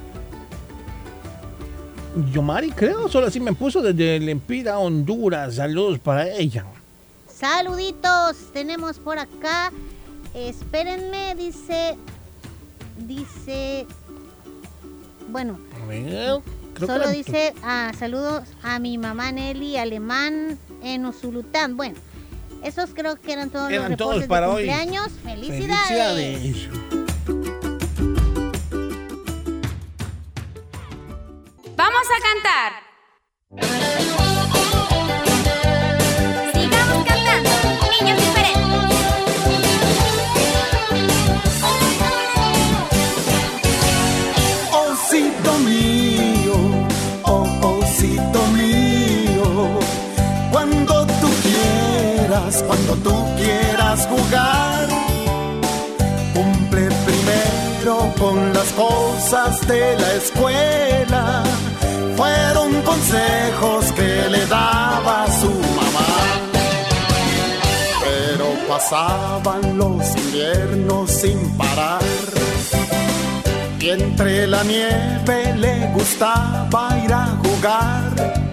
Yomari, 2.32 2.72
creo. 2.72 3.08
Solo 3.10 3.28
así 3.28 3.40
me 3.40 3.54
puso 3.54 3.82
desde 3.82 4.20
Lempira, 4.20 4.78
Honduras. 4.78 5.56
Saludos 5.56 6.00
para 6.00 6.30
ella. 6.30 6.66
Saluditos, 7.28 8.38
tenemos 8.54 9.00
por 9.00 9.20
acá. 9.20 9.72
Espérenme, 10.34 11.36
dice, 11.36 11.98
dice, 13.08 13.88
bueno, 15.30 15.60
A 15.82 15.86
ver, 15.88 16.42
creo 16.74 16.88
solo 16.88 17.06
que 17.06 17.12
dice, 17.12 17.54
ah, 17.64 17.92
saludos 17.98 18.44
a 18.62 18.78
mi 18.80 18.98
mamá 18.98 19.32
Nelly 19.32 19.78
Alemán 19.78 20.60
en 20.84 21.06
Usulután. 21.06 21.76
Bueno, 21.76 21.96
esos 22.68 22.92
creo 22.94 23.16
que 23.20 23.34
eran 23.34 23.50
todos 23.50 23.72
Eran 23.72 23.92
los 23.92 23.98
todos 23.98 24.20
reportes 24.22 24.28
para 24.30 24.48
de 24.48 24.54
hoy. 24.54 24.66
cumpleaños. 24.66 25.12
¡Felicidades! 25.24 25.88
Felicidades. 25.88 26.70
Vamos 31.76 32.08
a 32.08 32.22
cantar. 32.22 32.87
Cuando 52.68 52.94
tú 53.04 53.36
quieras 53.36 54.08
jugar, 54.08 54.88
cumple 56.34 56.88
primero 57.06 58.14
con 58.20 58.54
las 58.54 58.72
cosas 58.74 59.68
de 59.68 59.98
la 59.98 60.14
escuela. 60.14 61.44
Fueron 62.16 62.82
consejos 62.84 63.92
que 63.94 64.30
le 64.30 64.46
daba 64.46 65.26
su 65.42 65.50
mamá. 65.50 66.10
Pero 68.06 68.46
pasaban 68.68 69.78
los 69.78 70.16
inviernos 70.16 71.10
sin 71.10 71.40
parar. 71.58 72.02
Y 73.80 73.90
entre 73.90 74.48
la 74.48 74.64
nieve 74.64 75.56
le 75.58 75.92
gustaba 75.94 76.98
ir 77.04 77.14
a 77.14 77.26
jugar. 77.44 78.47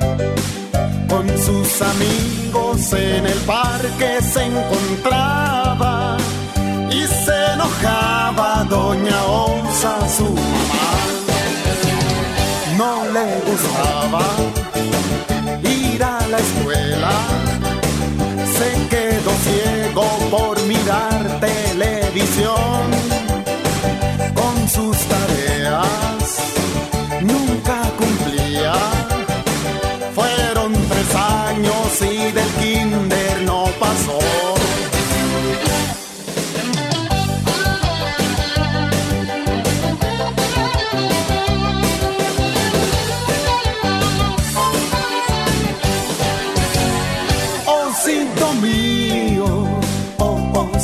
Con 1.14 1.28
sus 1.38 1.80
amigos 1.80 2.92
en 2.92 3.24
el 3.24 3.38
parque 3.46 4.20
se 4.20 4.46
encontraba 4.46 6.16
y 6.90 7.06
se 7.06 7.52
enojaba 7.52 8.64
Doña 8.68 9.22
Osa, 9.24 10.08
su 10.08 10.24
mamá. 10.24 10.94
No 12.76 13.04
le 13.12 13.26
gustaba 13.48 14.24
ir 15.62 16.02
a 16.02 16.26
la 16.26 16.38
escuela, 16.38 17.12
se 18.58 18.88
quedó 18.88 19.30
ciego 19.46 20.04
por 20.32 20.60
mirar 20.64 21.38
televisión 21.38 22.90
con 24.34 24.68
sus 24.68 24.96
tareas. 25.06 26.53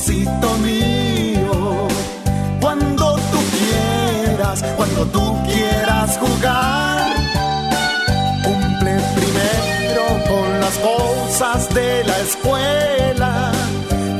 Osito 0.00 0.56
mío, 0.58 1.88
cuando 2.60 3.16
tú 3.30 3.38
quieras, 3.58 4.64
cuando 4.76 5.04
tú 5.06 5.36
quieras 5.44 6.18
jugar, 6.18 7.06
cumple 8.42 8.98
primero 9.18 10.04
con 10.30 10.60
las 10.60 10.78
cosas 10.78 11.74
de 11.74 12.04
la 12.04 12.18
escuela. 12.20 13.52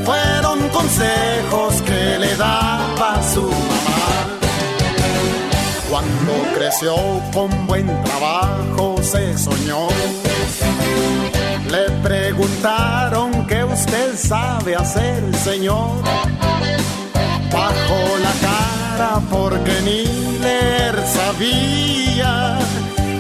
Fueron 0.05 0.69
consejos 0.69 1.81
que 1.83 2.19
le 2.19 2.37
daba 2.37 3.23
su 3.33 3.43
mamá. 3.43 4.03
Cuando 5.89 6.33
creció 6.57 6.95
con 7.33 7.67
buen 7.67 7.87
trabajo 8.05 8.97
se 9.03 9.39
soñó. 9.39 9.89
Preguntaron 12.41 13.47
qué 13.47 13.65
usted 13.65 14.17
sabe 14.17 14.75
hacer, 14.75 15.23
señor. 15.45 16.03
Bajó 17.53 18.19
la 18.23 18.33
cara 18.41 19.21
porque 19.31 19.73
ni 19.85 20.39
leer 20.39 20.97
sabía. 21.07 22.59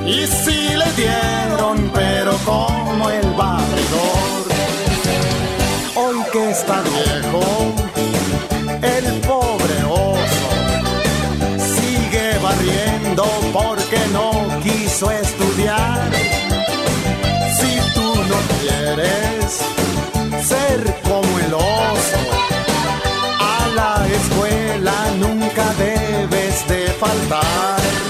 Y 0.06 0.26
sí 0.26 0.70
le 0.74 0.90
dieron, 0.96 1.90
pero 1.94 2.35
como 2.46 3.11
el 3.11 3.30
barredor. 3.33 4.42
Hoy 5.96 6.16
que 6.33 6.50
está 6.52 6.80
viejo, 6.80 7.74
el 8.80 9.20
pobre 9.20 9.85
oso 9.85 10.50
sigue 11.74 12.38
barriendo 12.42 13.24
porque 13.52 13.98
no 14.14 14.30
quiso 14.62 15.11
estudiar. 15.11 15.30
Quieres 19.00 19.60
ser 20.46 21.00
como 21.02 21.38
el 21.38 21.54
oso, 21.54 22.18
a 23.38 23.68
la 23.74 24.06
escuela 24.06 24.94
nunca 25.18 25.64
debes 25.78 26.68
de 26.68 26.86
faltar. 26.98 28.10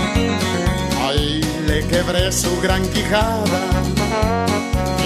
Ahí 1.03 1.41
le 1.67 1.85
quebré 1.87 2.31
su 2.31 2.59
gran 2.61 2.81
quijada 2.89 3.59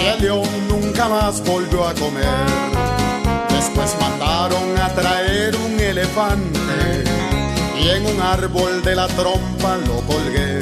y 0.00 0.06
el 0.06 0.22
león 0.22 0.48
nunca 0.68 1.08
más 1.08 1.42
volvió 1.44 1.86
a 1.86 1.94
comer. 1.94 2.26
Después 3.50 3.96
mandaron 4.00 4.78
a 4.78 4.88
traer 4.94 5.56
un 5.56 5.80
elefante 5.80 7.04
y 7.80 7.88
en 7.88 8.06
un 8.06 8.20
árbol 8.20 8.82
de 8.82 8.94
la 8.94 9.06
trompa 9.08 9.76
lo 9.86 10.00
colgué. 10.02 10.60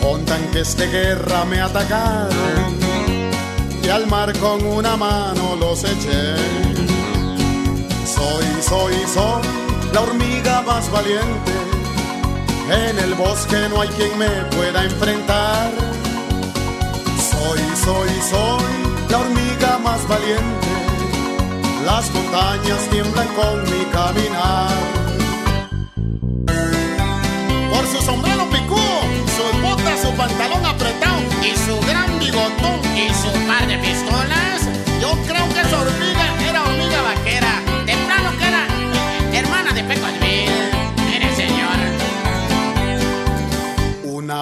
Contan 0.00 0.42
que 0.52 0.60
este 0.60 0.86
guerra 0.86 1.44
me 1.44 1.60
atacaron 1.60 2.78
y 3.82 3.88
al 3.88 4.06
mar 4.06 4.32
con 4.38 4.64
una 4.64 4.96
mano 4.96 5.56
los 5.56 5.84
eché. 5.84 6.36
Soy, 8.06 8.46
soy, 8.62 8.94
soy 9.12 9.42
la 9.92 10.00
hormiga 10.00 10.62
más 10.62 10.90
valiente. 10.90 11.57
En 12.70 12.98
el 12.98 13.14
bosque 13.14 13.56
no 13.70 13.80
hay 13.80 13.88
quien 13.88 14.18
me 14.18 14.28
pueda 14.54 14.84
enfrentar. 14.84 15.70
Soy, 17.30 17.60
soy, 17.84 18.10
soy 18.30 19.08
la 19.10 19.18
hormiga 19.18 19.78
más 19.78 20.06
valiente. 20.06 20.68
Las 21.86 22.10
montañas 22.12 22.80
tiemblan 22.90 23.28
con 23.28 23.62
mi 23.64 23.84
caminar. 23.86 24.68
Por 27.70 27.86
su 27.86 28.02
sombrero 28.04 28.44
picudo, 28.50 29.00
sus 29.36 29.62
botas, 29.62 30.02
su 30.02 30.10
pantalón 30.12 30.66
apretado 30.66 31.20
y 31.42 31.56
su 31.56 31.80
gran 31.86 32.18
bigotón 32.18 32.87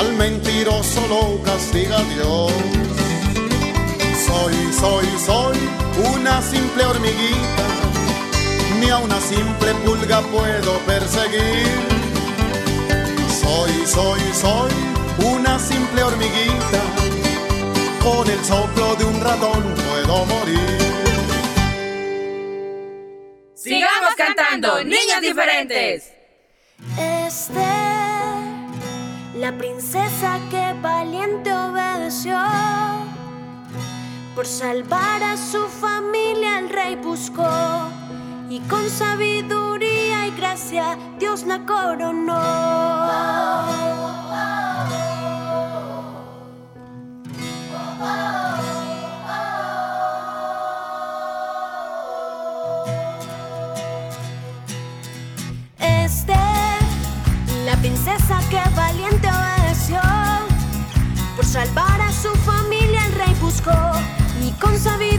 al 0.00 0.14
mentiroso 0.14 1.00
lo 1.08 1.42
castiga 1.42 1.98
Dios. 2.14 2.52
Soy, 4.26 4.54
soy, 4.72 5.06
soy 5.26 5.58
una 6.14 6.40
simple 6.40 6.84
hormiguita, 6.84 7.66
ni 8.80 8.88
a 8.88 8.98
una 8.98 9.20
simple 9.20 9.74
pulga 9.84 10.22
puedo 10.22 10.78
perseguir. 10.86 11.68
Soy, 13.42 13.72
soy, 13.86 14.20
soy 14.32 14.72
una 15.34 15.58
simple 15.58 16.02
hormiguita, 16.02 16.80
con 18.02 18.30
el 18.30 18.42
soplo 18.44 18.96
de 18.96 19.04
un 19.04 19.20
ratón 19.20 19.62
puedo 19.86 20.24
morir. 20.24 20.78
Sigamos 23.54 24.14
cantando, 24.16 24.82
niños 24.82 25.20
diferentes. 25.20 26.12
Este 26.98 28.09
la 29.40 29.56
princesa 29.56 30.38
que 30.50 30.74
valiente 30.82 31.50
obedeció. 31.50 32.36
Por 34.34 34.46
salvar 34.46 35.22
a 35.22 35.34
su 35.38 35.66
familia 35.66 36.58
el 36.58 36.68
rey 36.68 36.94
buscó 36.96 37.48
y 38.50 38.60
con 38.68 38.86
sabiduría 38.90 40.26
y 40.26 40.36
gracia 40.36 40.98
Dios 41.18 41.44
la 41.44 41.64
coronó. 41.64 42.38
Este, 55.78 56.34
la 57.64 57.76
princesa 57.76 58.38
que 58.50 58.60
salvar 61.50 62.00
a 62.00 62.12
su 62.12 62.28
familia 62.46 63.04
el 63.06 63.12
rey 63.12 63.34
buscó 63.40 63.72
y 64.40 64.52
con 64.52 64.78
sabiduría 64.78 65.09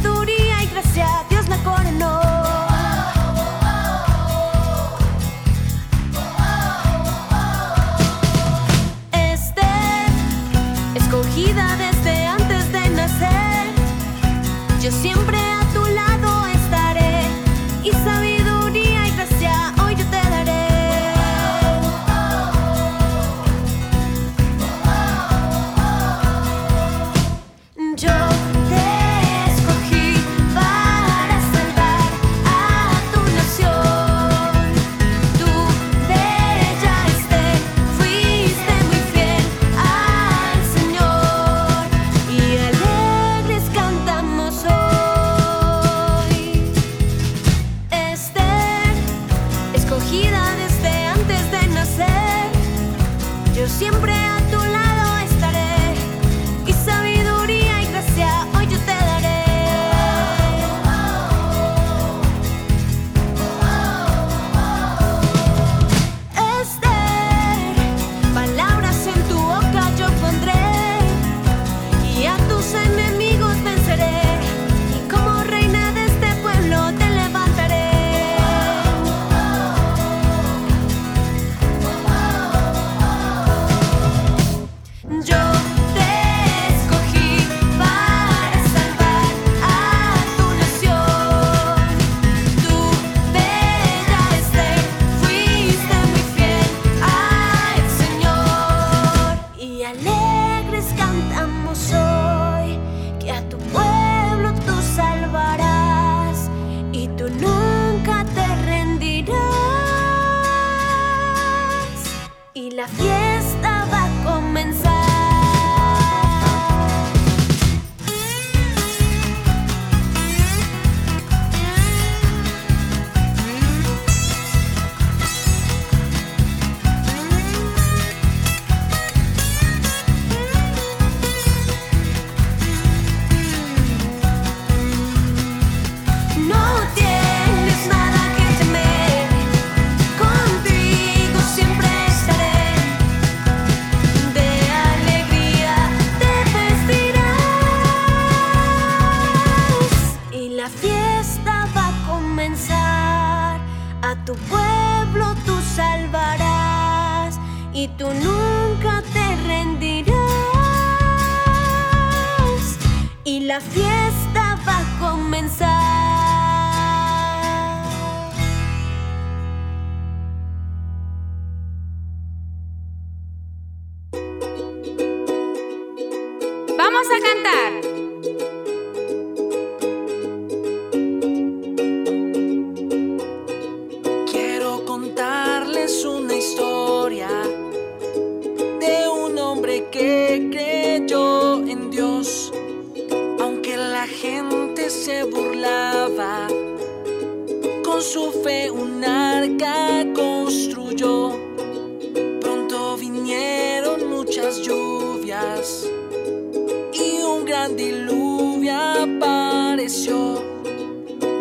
y 205.61 207.21
un 207.21 207.45
gran 207.45 207.75
diluvio 207.75 208.73
apareció 208.73 210.41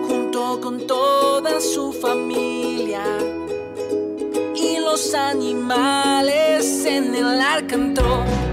junto 0.07 0.61
con 0.61 0.87
toda 0.87 1.59
su 1.59 1.91
familia 1.93 3.03
y 4.55 4.79
los 4.79 5.15
animales 5.15 6.85
en 6.85 7.15
el 7.15 7.41
arca 7.41 7.77
entró. 7.77 8.50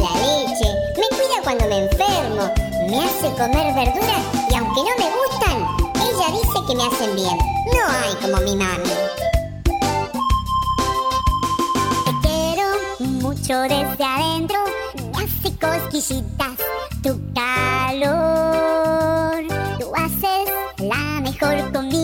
La 0.00 0.10
leche, 0.10 0.68
me 0.96 1.08
cuida 1.16 1.42
cuando 1.42 1.66
me 1.66 1.78
enfermo, 1.78 2.44
me 2.88 3.04
hace 3.04 3.30
comer 3.36 3.74
verduras 3.74 4.24
y 4.50 4.54
aunque 4.54 4.80
no 4.80 4.92
me 4.98 5.08
gustan, 5.18 5.56
ella 5.96 6.26
dice 6.32 6.58
que 6.66 6.74
me 6.76 6.84
hacen 6.84 7.14
bien. 7.16 7.36
No 7.72 7.82
hay 7.88 8.14
como 8.20 8.38
mi 8.42 8.54
mami. 8.56 8.92
Te 12.04 12.12
quiero 12.28 12.66
mucho 13.20 13.54
desde 13.62 14.04
adentro, 14.04 14.58
me 15.12 15.24
hace 15.24 15.48
cosquillitas 15.58 16.56
tu 17.02 17.20
calor. 17.34 18.12
Tú 19.78 19.92
haces 19.94 20.48
la 20.78 21.20
mejor 21.20 21.72
comida, 21.72 22.01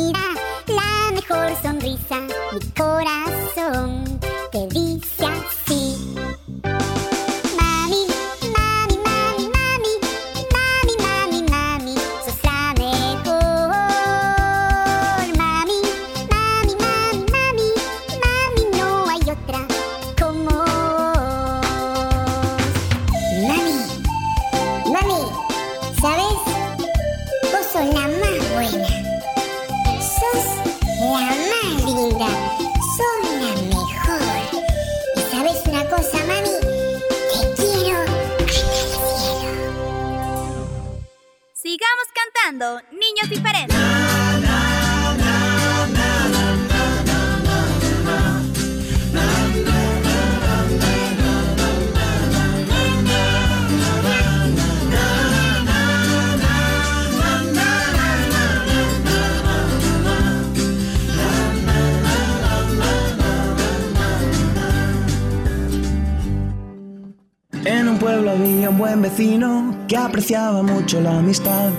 la 70.97 71.19
amistad 71.19 71.71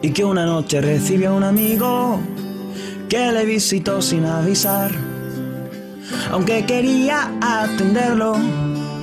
y 0.00 0.10
que 0.10 0.24
una 0.24 0.46
noche 0.46 0.80
recibió 0.80 1.30
a 1.30 1.34
un 1.34 1.42
amigo 1.42 2.20
que 3.08 3.32
le 3.32 3.44
visitó 3.44 4.00
sin 4.00 4.24
avisar. 4.24 4.92
Aunque 6.30 6.64
quería 6.64 7.32
atenderlo, 7.40 8.36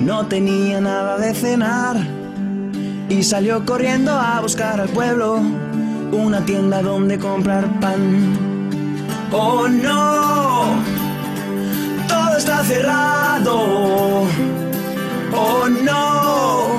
no 0.00 0.26
tenía 0.26 0.80
nada 0.80 1.18
de 1.18 1.34
cenar 1.34 1.96
y 3.10 3.22
salió 3.22 3.64
corriendo 3.66 4.12
a 4.12 4.40
buscar 4.40 4.80
al 4.80 4.88
pueblo 4.88 5.40
una 6.10 6.40
tienda 6.44 6.80
donde 6.80 7.18
comprar 7.18 7.68
pan. 7.80 8.32
Oh 9.32 9.68
no, 9.68 10.76
todo 12.08 12.38
está 12.38 12.64
cerrado. 12.64 14.24
Oh 15.36 15.68
no, 15.68 16.78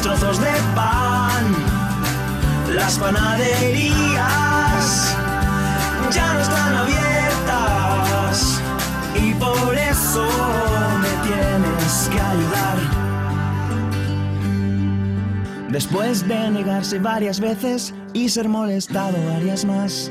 Trozos 0.00 0.40
de 0.40 0.52
pan. 0.74 1.54
Las 2.74 2.98
panaderías 2.98 5.14
ya 6.10 6.34
no 6.34 6.40
están 6.40 6.74
abiertas. 6.74 8.60
Y 9.14 9.32
por 9.34 9.76
eso 9.76 10.26
me 11.02 11.10
tienes 11.28 12.08
que 12.10 12.20
ayudar. 12.20 12.78
Después 15.70 16.26
de 16.26 16.50
negarse 16.50 16.98
varias 16.98 17.38
veces 17.40 17.94
y 18.12 18.28
ser 18.28 18.48
molestado 18.48 19.16
varias 19.32 19.64
más. 19.64 20.10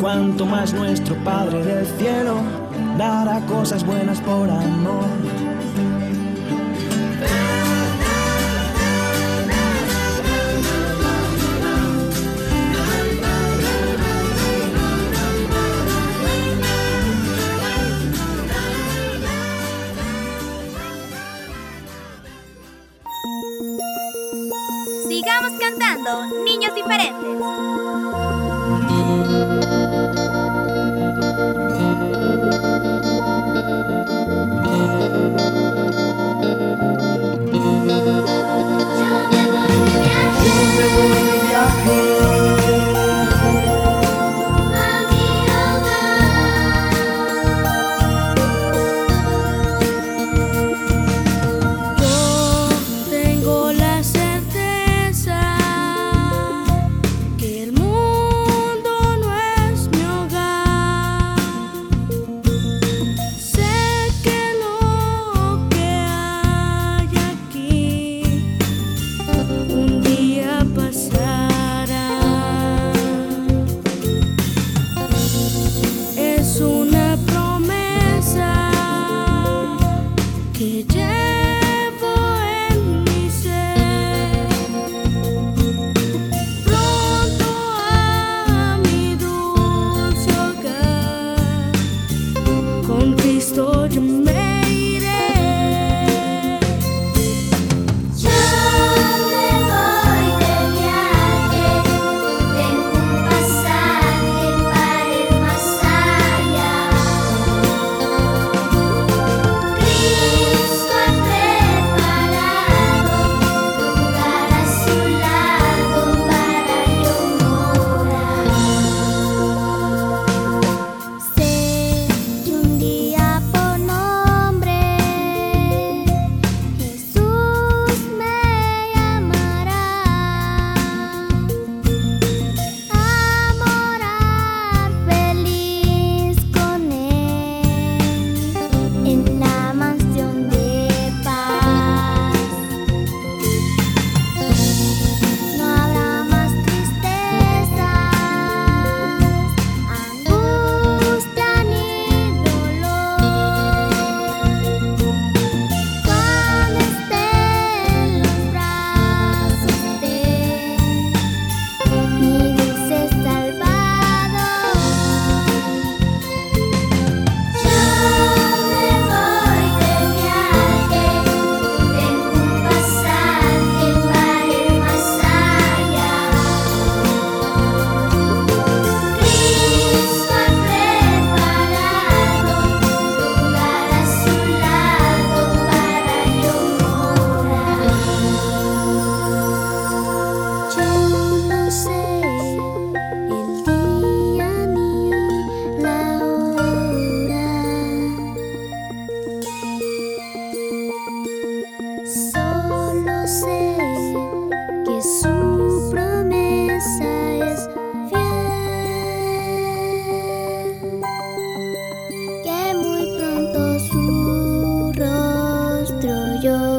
Cuanto 0.00 0.46
más 0.46 0.72
nuestro 0.72 1.16
Padre 1.24 1.64
del 1.64 1.86
cielo 1.98 2.36
dará 2.96 3.40
cosas 3.46 3.84
buenas 3.84 4.20
por 4.20 4.48
amor. 4.50 5.43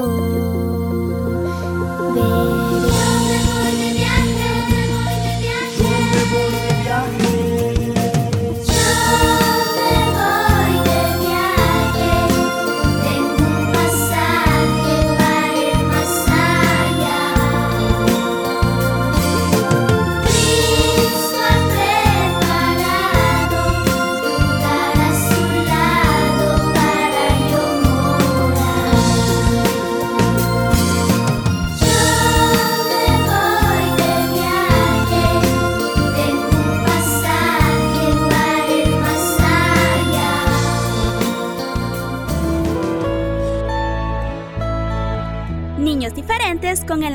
Oh. 0.08 0.55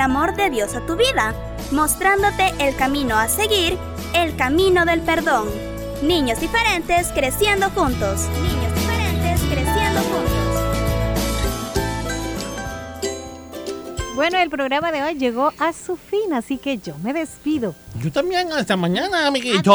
amor 0.01 0.34
de 0.34 0.51
Dios 0.51 0.74
a 0.74 0.84
tu 0.86 0.96
vida, 0.96 1.34
mostrándote 1.70 2.53
el 2.59 2.76
camino 2.76 3.16
a 3.16 3.28
seguir, 3.28 3.78
el 4.14 4.36
camino 4.36 4.84
del 4.84 5.01
perdón. 5.01 5.48
Niños 6.03 6.40
diferentes 6.40 7.09
creciendo 7.09 7.70
juntos. 7.70 8.22
Niños 8.42 8.74
diferentes 8.74 9.40
creciendo 9.51 10.01
juntos. 10.01 10.51
Bueno, 14.14 14.38
el 14.38 14.51
programa 14.51 14.92
de 14.92 15.03
hoy 15.03 15.14
llegó 15.14 15.53
a 15.59 15.72
su 15.72 15.96
fin, 15.96 16.34
así 16.34 16.59
que 16.59 16.76
yo 16.78 16.94
me 16.98 17.12
despido. 17.14 17.74
Yo 18.03 18.12
también, 18.12 18.53
hasta 18.53 18.76
mañana, 18.76 19.26
amiguitos. 19.26 19.74